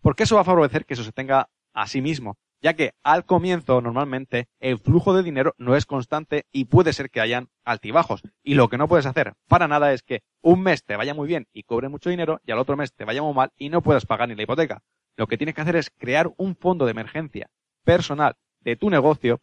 Porque 0.02 0.24
eso 0.24 0.34
va 0.34 0.42
a 0.42 0.44
favorecer 0.44 0.84
que 0.84 0.92
eso 0.92 1.04
se 1.04 1.12
tenga 1.12 1.48
a 1.72 1.86
sí 1.86 2.02
mismo, 2.02 2.36
ya 2.62 2.74
que 2.74 2.94
al 3.02 3.26
comienzo 3.26 3.80
normalmente 3.80 4.48
el 4.60 4.78
flujo 4.78 5.12
de 5.14 5.24
dinero 5.24 5.54
no 5.58 5.74
es 5.74 5.84
constante 5.84 6.46
y 6.52 6.66
puede 6.66 6.92
ser 6.92 7.10
que 7.10 7.20
hayan 7.20 7.48
altibajos. 7.64 8.22
Y 8.42 8.54
lo 8.54 8.68
que 8.68 8.78
no 8.78 8.88
puedes 8.88 9.06
hacer 9.06 9.34
para 9.48 9.68
nada 9.68 9.92
es 9.92 10.02
que 10.02 10.22
un 10.40 10.62
mes 10.62 10.84
te 10.84 10.96
vaya 10.96 11.12
muy 11.12 11.26
bien 11.26 11.48
y 11.52 11.64
cobre 11.64 11.88
mucho 11.88 12.08
dinero 12.08 12.40
y 12.46 12.52
al 12.52 12.60
otro 12.60 12.76
mes 12.76 12.94
te 12.94 13.04
vaya 13.04 13.22
muy 13.22 13.34
mal 13.34 13.52
y 13.56 13.68
no 13.68 13.82
puedas 13.82 14.06
pagar 14.06 14.28
ni 14.28 14.36
la 14.36 14.44
hipoteca. 14.44 14.82
Lo 15.16 15.26
que 15.26 15.36
tienes 15.36 15.54
que 15.54 15.60
hacer 15.60 15.76
es 15.76 15.90
crear 15.90 16.32
un 16.36 16.56
fondo 16.56 16.84
de 16.84 16.92
emergencia 16.92 17.50
personal 17.84 18.36
de 18.60 18.76
tu 18.76 18.88
negocio 18.88 19.40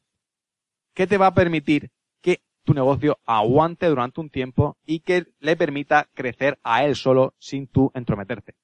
que 0.93 1.05
te 1.05 1.17
va 1.17 1.27
a 1.27 1.33
permitir 1.33 1.91
que 2.21 2.41
tu 2.63 2.73
negocio 2.73 3.19
aguante 3.25 3.87
durante 3.87 4.21
un 4.21 4.29
tiempo 4.29 4.77
y 4.85 5.01
que 5.01 5.27
le 5.39 5.57
permita 5.57 6.07
crecer 6.13 6.57
a 6.63 6.85
él 6.85 6.95
solo 6.95 7.35
sin 7.37 7.67
tú 7.67 7.91
entrometerte. 7.93 8.55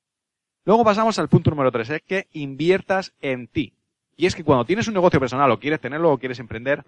Luego 0.63 0.83
pasamos 0.83 1.19
al 1.19 1.29
punto 1.29 1.51
número 1.51 1.71
tres, 1.71 1.89
es 1.89 2.01
que 2.01 2.27
inviertas 2.31 3.13
en 3.19 3.47
ti. 3.47 3.73
Y 4.15 4.25
es 4.25 4.35
que 4.35 4.43
cuando 4.43 4.65
tienes 4.65 4.87
un 4.87 4.93
negocio 4.93 5.19
personal 5.19 5.51
o 5.51 5.59
quieres 5.59 5.81
tenerlo 5.81 6.11
o 6.11 6.17
quieres 6.17 6.39
emprender, 6.39 6.83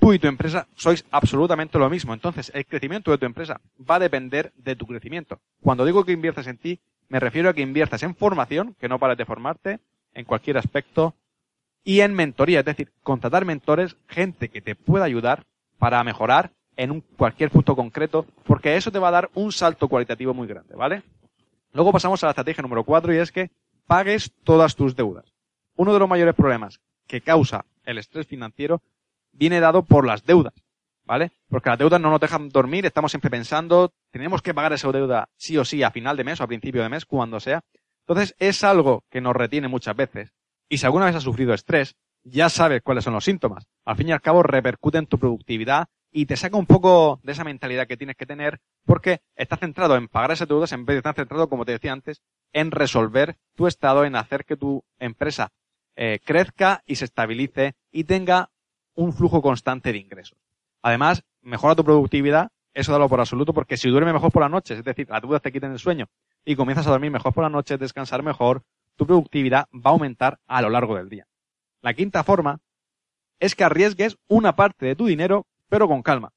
tú 0.00 0.12
y 0.12 0.18
tu 0.18 0.26
empresa 0.26 0.66
sois 0.74 1.04
absolutamente 1.10 1.78
lo 1.78 1.88
mismo. 1.90 2.14
Entonces, 2.14 2.50
el 2.54 2.66
crecimiento 2.66 3.10
de 3.10 3.18
tu 3.18 3.26
empresa 3.26 3.60
va 3.88 3.96
a 3.96 4.00
depender 4.00 4.52
de 4.56 4.74
tu 4.74 4.86
crecimiento. 4.86 5.40
Cuando 5.60 5.84
digo 5.84 6.04
que 6.04 6.12
inviertas 6.12 6.46
en 6.46 6.58
ti, 6.58 6.80
me 7.08 7.20
refiero 7.20 7.50
a 7.50 7.54
que 7.54 7.60
inviertas 7.60 8.02
en 8.02 8.14
formación, 8.14 8.74
que 8.80 8.88
no 8.88 8.98
pares 8.98 9.18
de 9.18 9.26
formarte, 9.26 9.80
en 10.14 10.24
cualquier 10.24 10.58
aspecto, 10.58 11.14
y 11.84 12.00
en 12.00 12.14
mentoría, 12.14 12.60
es 12.60 12.64
decir, 12.64 12.92
contratar 13.02 13.44
mentores, 13.44 13.96
gente 14.08 14.48
que 14.48 14.60
te 14.60 14.74
pueda 14.74 15.04
ayudar 15.04 15.44
para 15.78 16.02
mejorar 16.04 16.52
en 16.76 16.90
un 16.90 17.00
cualquier 17.00 17.50
punto 17.50 17.76
concreto, 17.76 18.26
porque 18.44 18.76
eso 18.76 18.90
te 18.90 18.98
va 18.98 19.08
a 19.08 19.12
dar 19.12 19.30
un 19.34 19.52
salto 19.52 19.88
cualitativo 19.88 20.32
muy 20.32 20.46
grande, 20.46 20.74
¿vale? 20.74 21.02
Luego 21.72 21.92
pasamos 21.92 22.22
a 22.22 22.26
la 22.26 22.30
estrategia 22.30 22.62
número 22.62 22.84
cuatro 22.84 23.12
y 23.12 23.18
es 23.18 23.32
que 23.32 23.50
pagues 23.86 24.32
todas 24.44 24.76
tus 24.76 24.94
deudas. 24.96 25.31
Uno 25.76 25.92
de 25.92 25.98
los 25.98 26.08
mayores 26.08 26.34
problemas 26.34 26.80
que 27.06 27.20
causa 27.20 27.64
el 27.84 27.98
estrés 27.98 28.26
financiero 28.26 28.82
viene 29.32 29.60
dado 29.60 29.84
por 29.84 30.06
las 30.06 30.24
deudas. 30.24 30.54
¿vale? 31.04 31.32
Porque 31.48 31.70
las 31.70 31.78
deudas 31.78 32.00
no 32.00 32.10
nos 32.10 32.20
dejan 32.20 32.48
dormir, 32.48 32.86
estamos 32.86 33.12
siempre 33.12 33.30
pensando, 33.30 33.92
tenemos 34.10 34.42
que 34.42 34.54
pagar 34.54 34.72
esa 34.72 34.90
deuda 34.92 35.28
sí 35.36 35.56
o 35.58 35.64
sí 35.64 35.82
a 35.82 35.90
final 35.90 36.16
de 36.16 36.24
mes 36.24 36.40
o 36.40 36.44
a 36.44 36.46
principio 36.46 36.82
de 36.82 36.88
mes, 36.88 37.06
cuando 37.06 37.40
sea. 37.40 37.62
Entonces 38.06 38.34
es 38.38 38.64
algo 38.64 39.04
que 39.10 39.20
nos 39.20 39.34
retiene 39.34 39.68
muchas 39.68 39.96
veces. 39.96 40.32
Y 40.68 40.78
si 40.78 40.86
alguna 40.86 41.06
vez 41.06 41.16
has 41.16 41.22
sufrido 41.22 41.54
estrés, 41.54 41.96
ya 42.24 42.48
sabes 42.48 42.82
cuáles 42.82 43.04
son 43.04 43.14
los 43.14 43.24
síntomas. 43.24 43.66
Al 43.84 43.96
fin 43.96 44.08
y 44.08 44.12
al 44.12 44.20
cabo 44.20 44.42
repercute 44.42 44.98
en 44.98 45.06
tu 45.06 45.18
productividad 45.18 45.88
y 46.10 46.26
te 46.26 46.36
saca 46.36 46.56
un 46.56 46.66
poco 46.66 47.20
de 47.22 47.32
esa 47.32 47.44
mentalidad 47.44 47.86
que 47.86 47.96
tienes 47.96 48.16
que 48.16 48.26
tener 48.26 48.60
porque 48.84 49.20
estás 49.34 49.60
centrado 49.60 49.96
en 49.96 50.08
pagar 50.08 50.32
esas 50.32 50.48
deudas 50.48 50.72
en 50.72 50.84
vez 50.84 50.94
de 50.94 50.98
estar 50.98 51.14
centrado, 51.14 51.48
como 51.48 51.64
te 51.64 51.72
decía 51.72 51.92
antes, 51.92 52.22
en 52.52 52.70
resolver 52.70 53.36
tu 53.54 53.66
estado, 53.66 54.04
en 54.04 54.14
hacer 54.14 54.44
que 54.44 54.56
tu 54.56 54.84
empresa 54.98 55.52
eh, 55.96 56.20
crezca 56.24 56.82
y 56.86 56.96
se 56.96 57.04
estabilice 57.04 57.74
y 57.90 58.04
tenga 58.04 58.50
un 58.94 59.12
flujo 59.12 59.42
constante 59.42 59.92
de 59.92 59.98
ingresos. 59.98 60.38
Además, 60.82 61.22
mejora 61.40 61.74
tu 61.74 61.84
productividad, 61.84 62.50
eso 62.74 62.92
dalo 62.92 63.08
por 63.08 63.20
absoluto, 63.20 63.52
porque 63.52 63.76
si 63.76 63.88
duermes 63.88 64.14
mejor 64.14 64.32
por 64.32 64.42
las 64.42 64.50
noches, 64.50 64.78
es 64.78 64.84
decir, 64.84 65.08
las 65.08 65.22
dudas 65.22 65.42
te 65.42 65.52
quiten 65.52 65.72
el 65.72 65.78
sueño 65.78 66.08
y 66.44 66.56
comienzas 66.56 66.86
a 66.86 66.90
dormir 66.90 67.10
mejor 67.10 67.32
por 67.32 67.44
las 67.44 67.52
noches, 67.52 67.78
descansar 67.78 68.22
mejor, 68.22 68.62
tu 68.96 69.06
productividad 69.06 69.68
va 69.74 69.90
a 69.90 69.92
aumentar 69.92 70.38
a 70.46 70.62
lo 70.62 70.70
largo 70.70 70.96
del 70.96 71.08
día. 71.08 71.26
La 71.82 71.94
quinta 71.94 72.24
forma 72.24 72.60
es 73.40 73.54
que 73.54 73.64
arriesgues 73.64 74.16
una 74.28 74.54
parte 74.54 74.86
de 74.86 74.96
tu 74.96 75.06
dinero, 75.06 75.46
pero 75.68 75.88
con 75.88 76.02
calma. 76.02 76.32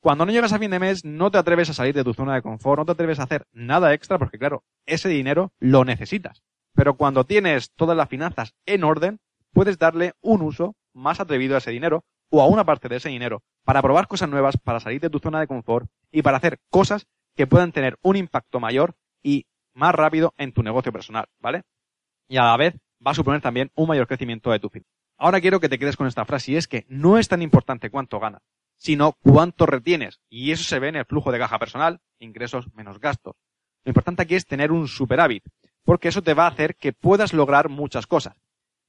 Cuando 0.00 0.24
no 0.24 0.32
llegas 0.32 0.52
a 0.52 0.58
fin 0.58 0.70
de 0.70 0.78
mes, 0.78 1.04
no 1.04 1.30
te 1.30 1.38
atreves 1.38 1.68
a 1.70 1.74
salir 1.74 1.94
de 1.94 2.04
tu 2.04 2.14
zona 2.14 2.34
de 2.34 2.42
confort, 2.42 2.78
no 2.78 2.86
te 2.86 2.92
atreves 2.92 3.18
a 3.18 3.24
hacer 3.24 3.46
nada 3.52 3.92
extra, 3.92 4.18
porque 4.18 4.38
claro, 4.38 4.64
ese 4.86 5.08
dinero 5.08 5.52
lo 5.58 5.84
necesitas. 5.84 6.42
Pero 6.80 6.94
cuando 6.94 7.26
tienes 7.26 7.72
todas 7.72 7.94
las 7.94 8.08
finanzas 8.08 8.54
en 8.64 8.84
orden, 8.84 9.20
puedes 9.52 9.76
darle 9.76 10.14
un 10.22 10.40
uso 10.40 10.76
más 10.94 11.20
atrevido 11.20 11.54
a 11.54 11.58
ese 11.58 11.72
dinero 11.72 12.06
o 12.30 12.40
a 12.40 12.46
una 12.46 12.64
parte 12.64 12.88
de 12.88 12.96
ese 12.96 13.10
dinero 13.10 13.42
para 13.66 13.82
probar 13.82 14.08
cosas 14.08 14.30
nuevas, 14.30 14.56
para 14.56 14.80
salir 14.80 14.98
de 14.98 15.10
tu 15.10 15.18
zona 15.18 15.40
de 15.40 15.46
confort 15.46 15.90
y 16.10 16.22
para 16.22 16.38
hacer 16.38 16.58
cosas 16.70 17.06
que 17.36 17.46
puedan 17.46 17.72
tener 17.72 17.98
un 18.00 18.16
impacto 18.16 18.60
mayor 18.60 18.94
y 19.22 19.44
más 19.74 19.94
rápido 19.94 20.32
en 20.38 20.52
tu 20.52 20.62
negocio 20.62 20.90
personal, 20.90 21.26
¿vale? 21.38 21.64
Y 22.28 22.38
a 22.38 22.44
la 22.44 22.56
vez 22.56 22.76
va 23.06 23.10
a 23.10 23.14
suponer 23.14 23.42
también 23.42 23.70
un 23.74 23.86
mayor 23.86 24.06
crecimiento 24.06 24.50
de 24.50 24.60
tu 24.60 24.70
fin. 24.70 24.86
Ahora 25.18 25.42
quiero 25.42 25.60
que 25.60 25.68
te 25.68 25.78
quedes 25.78 25.98
con 25.98 26.06
esta 26.06 26.24
frase 26.24 26.52
y 26.52 26.56
es 26.56 26.66
que 26.66 26.86
no 26.88 27.18
es 27.18 27.28
tan 27.28 27.42
importante 27.42 27.90
cuánto 27.90 28.18
ganas, 28.20 28.40
sino 28.78 29.18
cuánto 29.22 29.66
retienes. 29.66 30.22
Y 30.30 30.50
eso 30.52 30.64
se 30.64 30.78
ve 30.78 30.88
en 30.88 30.96
el 30.96 31.04
flujo 31.04 31.30
de 31.30 31.40
caja 31.40 31.58
personal, 31.58 32.00
ingresos 32.20 32.72
menos 32.72 32.98
gastos. 33.00 33.34
Lo 33.84 33.90
importante 33.90 34.22
aquí 34.22 34.34
es 34.34 34.46
tener 34.46 34.72
un 34.72 34.88
superávit, 34.88 35.44
porque 35.84 36.08
eso 36.08 36.22
te 36.22 36.34
va 36.34 36.44
a 36.44 36.50
hacer 36.50 36.76
que 36.76 36.92
puedas 36.92 37.32
lograr 37.32 37.68
muchas 37.68 38.06
cosas. 38.06 38.36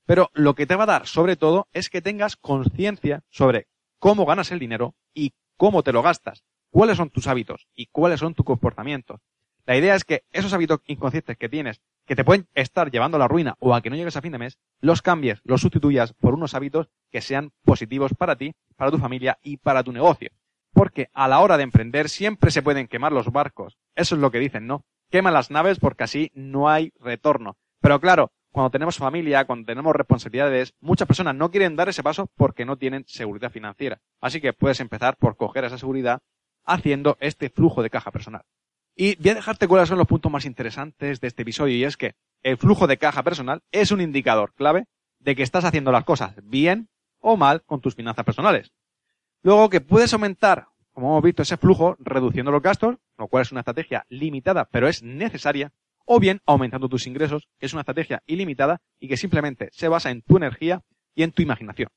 Pero 0.05 0.29
lo 0.33 0.55
que 0.55 0.65
te 0.65 0.75
va 0.75 0.83
a 0.83 0.87
dar, 0.87 1.07
sobre 1.07 1.35
todo, 1.35 1.67
es 1.73 1.89
que 1.89 2.01
tengas 2.01 2.35
conciencia 2.35 3.23
sobre 3.29 3.67
cómo 3.99 4.25
ganas 4.25 4.51
el 4.51 4.59
dinero 4.59 4.95
y 5.13 5.33
cómo 5.57 5.83
te 5.83 5.93
lo 5.93 6.01
gastas, 6.01 6.43
cuáles 6.69 6.97
son 6.97 7.09
tus 7.09 7.27
hábitos 7.27 7.67
y 7.75 7.87
cuáles 7.87 8.19
son 8.19 8.33
tus 8.33 8.45
comportamientos. 8.45 9.21
La 9.65 9.77
idea 9.77 9.95
es 9.95 10.03
que 10.03 10.23
esos 10.31 10.53
hábitos 10.53 10.79
inconscientes 10.87 11.37
que 11.37 11.49
tienes, 11.49 11.81
que 12.05 12.15
te 12.15 12.23
pueden 12.23 12.47
estar 12.55 12.89
llevando 12.89 13.17
a 13.17 13.19
la 13.19 13.27
ruina 13.27 13.55
o 13.59 13.75
a 13.75 13.81
que 13.81 13.89
no 13.89 13.95
llegues 13.95 14.17
a 14.17 14.21
fin 14.21 14.31
de 14.31 14.39
mes, 14.39 14.57
los 14.79 15.01
cambies, 15.01 15.39
los 15.43 15.61
sustituyas 15.61 16.13
por 16.13 16.33
unos 16.33 16.55
hábitos 16.55 16.89
que 17.11 17.21
sean 17.21 17.51
positivos 17.63 18.13
para 18.17 18.35
ti, 18.35 18.55
para 18.75 18.91
tu 18.91 18.97
familia 18.97 19.37
y 19.43 19.57
para 19.57 19.83
tu 19.83 19.91
negocio. 19.91 20.31
Porque 20.73 21.09
a 21.13 21.27
la 21.27 21.39
hora 21.41 21.57
de 21.57 21.63
emprender 21.63 22.09
siempre 22.09 22.49
se 22.49 22.63
pueden 22.63 22.87
quemar 22.87 23.11
los 23.11 23.31
barcos. 23.31 23.77
Eso 23.95 24.15
es 24.15 24.21
lo 24.21 24.31
que 24.31 24.39
dicen, 24.39 24.65
¿no? 24.65 24.83
Quema 25.11 25.29
las 25.29 25.51
naves 25.51 25.77
porque 25.77 26.05
así 26.05 26.31
no 26.33 26.69
hay 26.69 26.93
retorno. 26.99 27.57
Pero 27.81 27.99
claro, 27.99 28.31
cuando 28.51 28.69
tenemos 28.69 28.97
familia, 28.97 29.45
cuando 29.45 29.65
tenemos 29.65 29.93
responsabilidades, 29.93 30.73
muchas 30.79 31.07
personas 31.07 31.35
no 31.35 31.51
quieren 31.51 31.75
dar 31.75 31.89
ese 31.89 32.01
paso 32.01 32.27
porque 32.35 32.65
no 32.65 32.77
tienen 32.77 33.03
seguridad 33.07 33.51
financiera. 33.51 34.01
Así 34.21 34.41
que 34.41 34.53
puedes 34.53 34.79
empezar 34.79 35.17
por 35.17 35.35
coger 35.35 35.65
esa 35.65 35.77
seguridad 35.77 36.21
haciendo 36.65 37.17
este 37.19 37.49
flujo 37.49 37.83
de 37.83 37.89
caja 37.89 38.11
personal. 38.11 38.43
Y 38.95 39.15
voy 39.15 39.31
a 39.31 39.35
dejarte 39.35 39.67
cuáles 39.67 39.89
son 39.89 39.97
los 39.97 40.07
puntos 40.07 40.31
más 40.31 40.45
interesantes 40.45 41.21
de 41.21 41.27
este 41.27 41.41
episodio 41.43 41.75
y 41.75 41.83
es 41.83 41.97
que 41.97 42.15
el 42.43 42.57
flujo 42.57 42.87
de 42.87 42.97
caja 42.97 43.23
personal 43.23 43.61
es 43.71 43.91
un 43.91 44.01
indicador 44.01 44.53
clave 44.53 44.85
de 45.19 45.35
que 45.35 45.43
estás 45.43 45.65
haciendo 45.65 45.91
las 45.91 46.03
cosas 46.03 46.35
bien 46.43 46.89
o 47.19 47.37
mal 47.37 47.63
con 47.63 47.81
tus 47.81 47.95
finanzas 47.95 48.25
personales. 48.25 48.71
Luego 49.43 49.69
que 49.69 49.81
puedes 49.81 50.13
aumentar, 50.13 50.67
como 50.91 51.09
hemos 51.09 51.23
visto, 51.23 51.41
ese 51.41 51.57
flujo 51.57 51.95
reduciendo 51.99 52.51
los 52.51 52.61
gastos, 52.61 52.97
lo 53.21 53.27
cual 53.27 53.43
es 53.43 53.51
una 53.51 53.61
estrategia 53.61 54.05
limitada 54.09 54.65
pero 54.65 54.87
es 54.87 55.01
necesaria 55.03 55.71
o 56.05 56.19
bien 56.19 56.41
aumentando 56.45 56.89
tus 56.89 57.07
ingresos, 57.07 57.47
que 57.57 57.65
es 57.67 57.73
una 57.73 57.81
estrategia 57.81 58.21
ilimitada 58.25 58.81
y 58.99 59.07
que 59.07 59.17
simplemente 59.17 59.69
se 59.71 59.87
basa 59.87 60.11
en 60.11 60.21
tu 60.21 60.37
energía 60.37 60.81
y 61.15 61.23
en 61.23 61.31
tu 61.31 61.41
imaginación. 61.41 61.89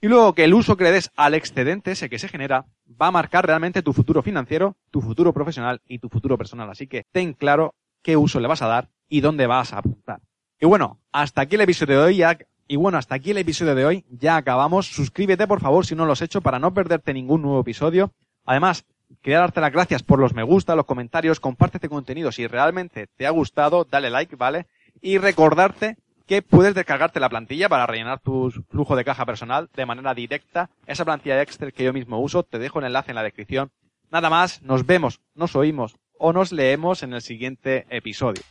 Y 0.00 0.08
luego 0.08 0.34
que 0.34 0.44
el 0.44 0.54
uso 0.54 0.76
que 0.76 0.84
le 0.84 0.90
des 0.90 1.12
al 1.16 1.34
excedente, 1.34 1.92
ese 1.92 2.10
que 2.10 2.18
se 2.18 2.28
genera, 2.28 2.66
va 3.00 3.06
a 3.06 3.12
marcar 3.12 3.46
realmente 3.46 3.82
tu 3.82 3.92
futuro 3.92 4.20
financiero, 4.20 4.76
tu 4.90 5.00
futuro 5.00 5.32
profesional 5.32 5.80
y 5.86 6.00
tu 6.00 6.08
futuro 6.08 6.36
personal. 6.36 6.68
Así 6.68 6.88
que 6.88 7.04
ten 7.12 7.34
claro 7.34 7.76
qué 8.02 8.16
uso 8.16 8.40
le 8.40 8.48
vas 8.48 8.62
a 8.62 8.66
dar 8.66 8.90
y 9.08 9.20
dónde 9.20 9.46
vas 9.46 9.72
a 9.72 9.78
apuntar. 9.78 10.20
Y 10.60 10.66
bueno, 10.66 11.00
hasta 11.12 11.42
aquí 11.42 11.54
el 11.54 11.60
episodio 11.60 12.00
de 12.00 12.04
hoy. 12.06 12.16
Ya, 12.16 12.36
y 12.66 12.76
bueno, 12.76 12.98
hasta 12.98 13.14
aquí 13.14 13.30
el 13.30 13.38
episodio 13.38 13.76
de 13.76 13.86
hoy. 13.86 14.04
Ya 14.10 14.36
acabamos. 14.36 14.88
Suscríbete 14.88 15.46
por 15.46 15.60
favor 15.60 15.86
si 15.86 15.94
no 15.94 16.04
lo 16.04 16.12
has 16.12 16.22
hecho 16.22 16.40
para 16.40 16.58
no 16.58 16.74
perderte 16.74 17.14
ningún 17.14 17.42
nuevo 17.42 17.60
episodio. 17.60 18.12
Además, 18.44 18.84
Quería 19.20 19.40
darte 19.40 19.60
las 19.60 19.72
gracias 19.72 20.02
por 20.02 20.18
los 20.18 20.34
me 20.34 20.42
gusta, 20.42 20.74
los 20.74 20.86
comentarios, 20.86 21.40
comparte 21.40 21.76
este 21.76 21.88
contenido 21.88 22.32
si 22.32 22.46
realmente 22.46 23.08
te 23.16 23.26
ha 23.26 23.30
gustado, 23.30 23.84
dale 23.84 24.10
like, 24.10 24.36
¿vale? 24.36 24.66
Y 25.00 25.18
recordarte 25.18 25.96
que 26.26 26.42
puedes 26.42 26.74
descargarte 26.74 27.20
la 27.20 27.28
plantilla 27.28 27.68
para 27.68 27.86
rellenar 27.86 28.20
tu 28.20 28.50
flujo 28.70 28.96
de 28.96 29.04
caja 29.04 29.26
personal 29.26 29.68
de 29.74 29.86
manera 29.86 30.14
directa. 30.14 30.70
Esa 30.86 31.04
plantilla 31.04 31.36
de 31.36 31.42
Excel 31.42 31.72
que 31.72 31.84
yo 31.84 31.92
mismo 31.92 32.20
uso, 32.20 32.42
te 32.42 32.58
dejo 32.58 32.78
el 32.78 32.86
enlace 32.86 33.10
en 33.10 33.16
la 33.16 33.22
descripción. 33.22 33.70
Nada 34.10 34.30
más, 34.30 34.62
nos 34.62 34.86
vemos, 34.86 35.20
nos 35.34 35.56
oímos 35.56 35.96
o 36.18 36.32
nos 36.32 36.52
leemos 36.52 37.02
en 37.02 37.12
el 37.12 37.22
siguiente 37.22 37.86
episodio. 37.90 38.42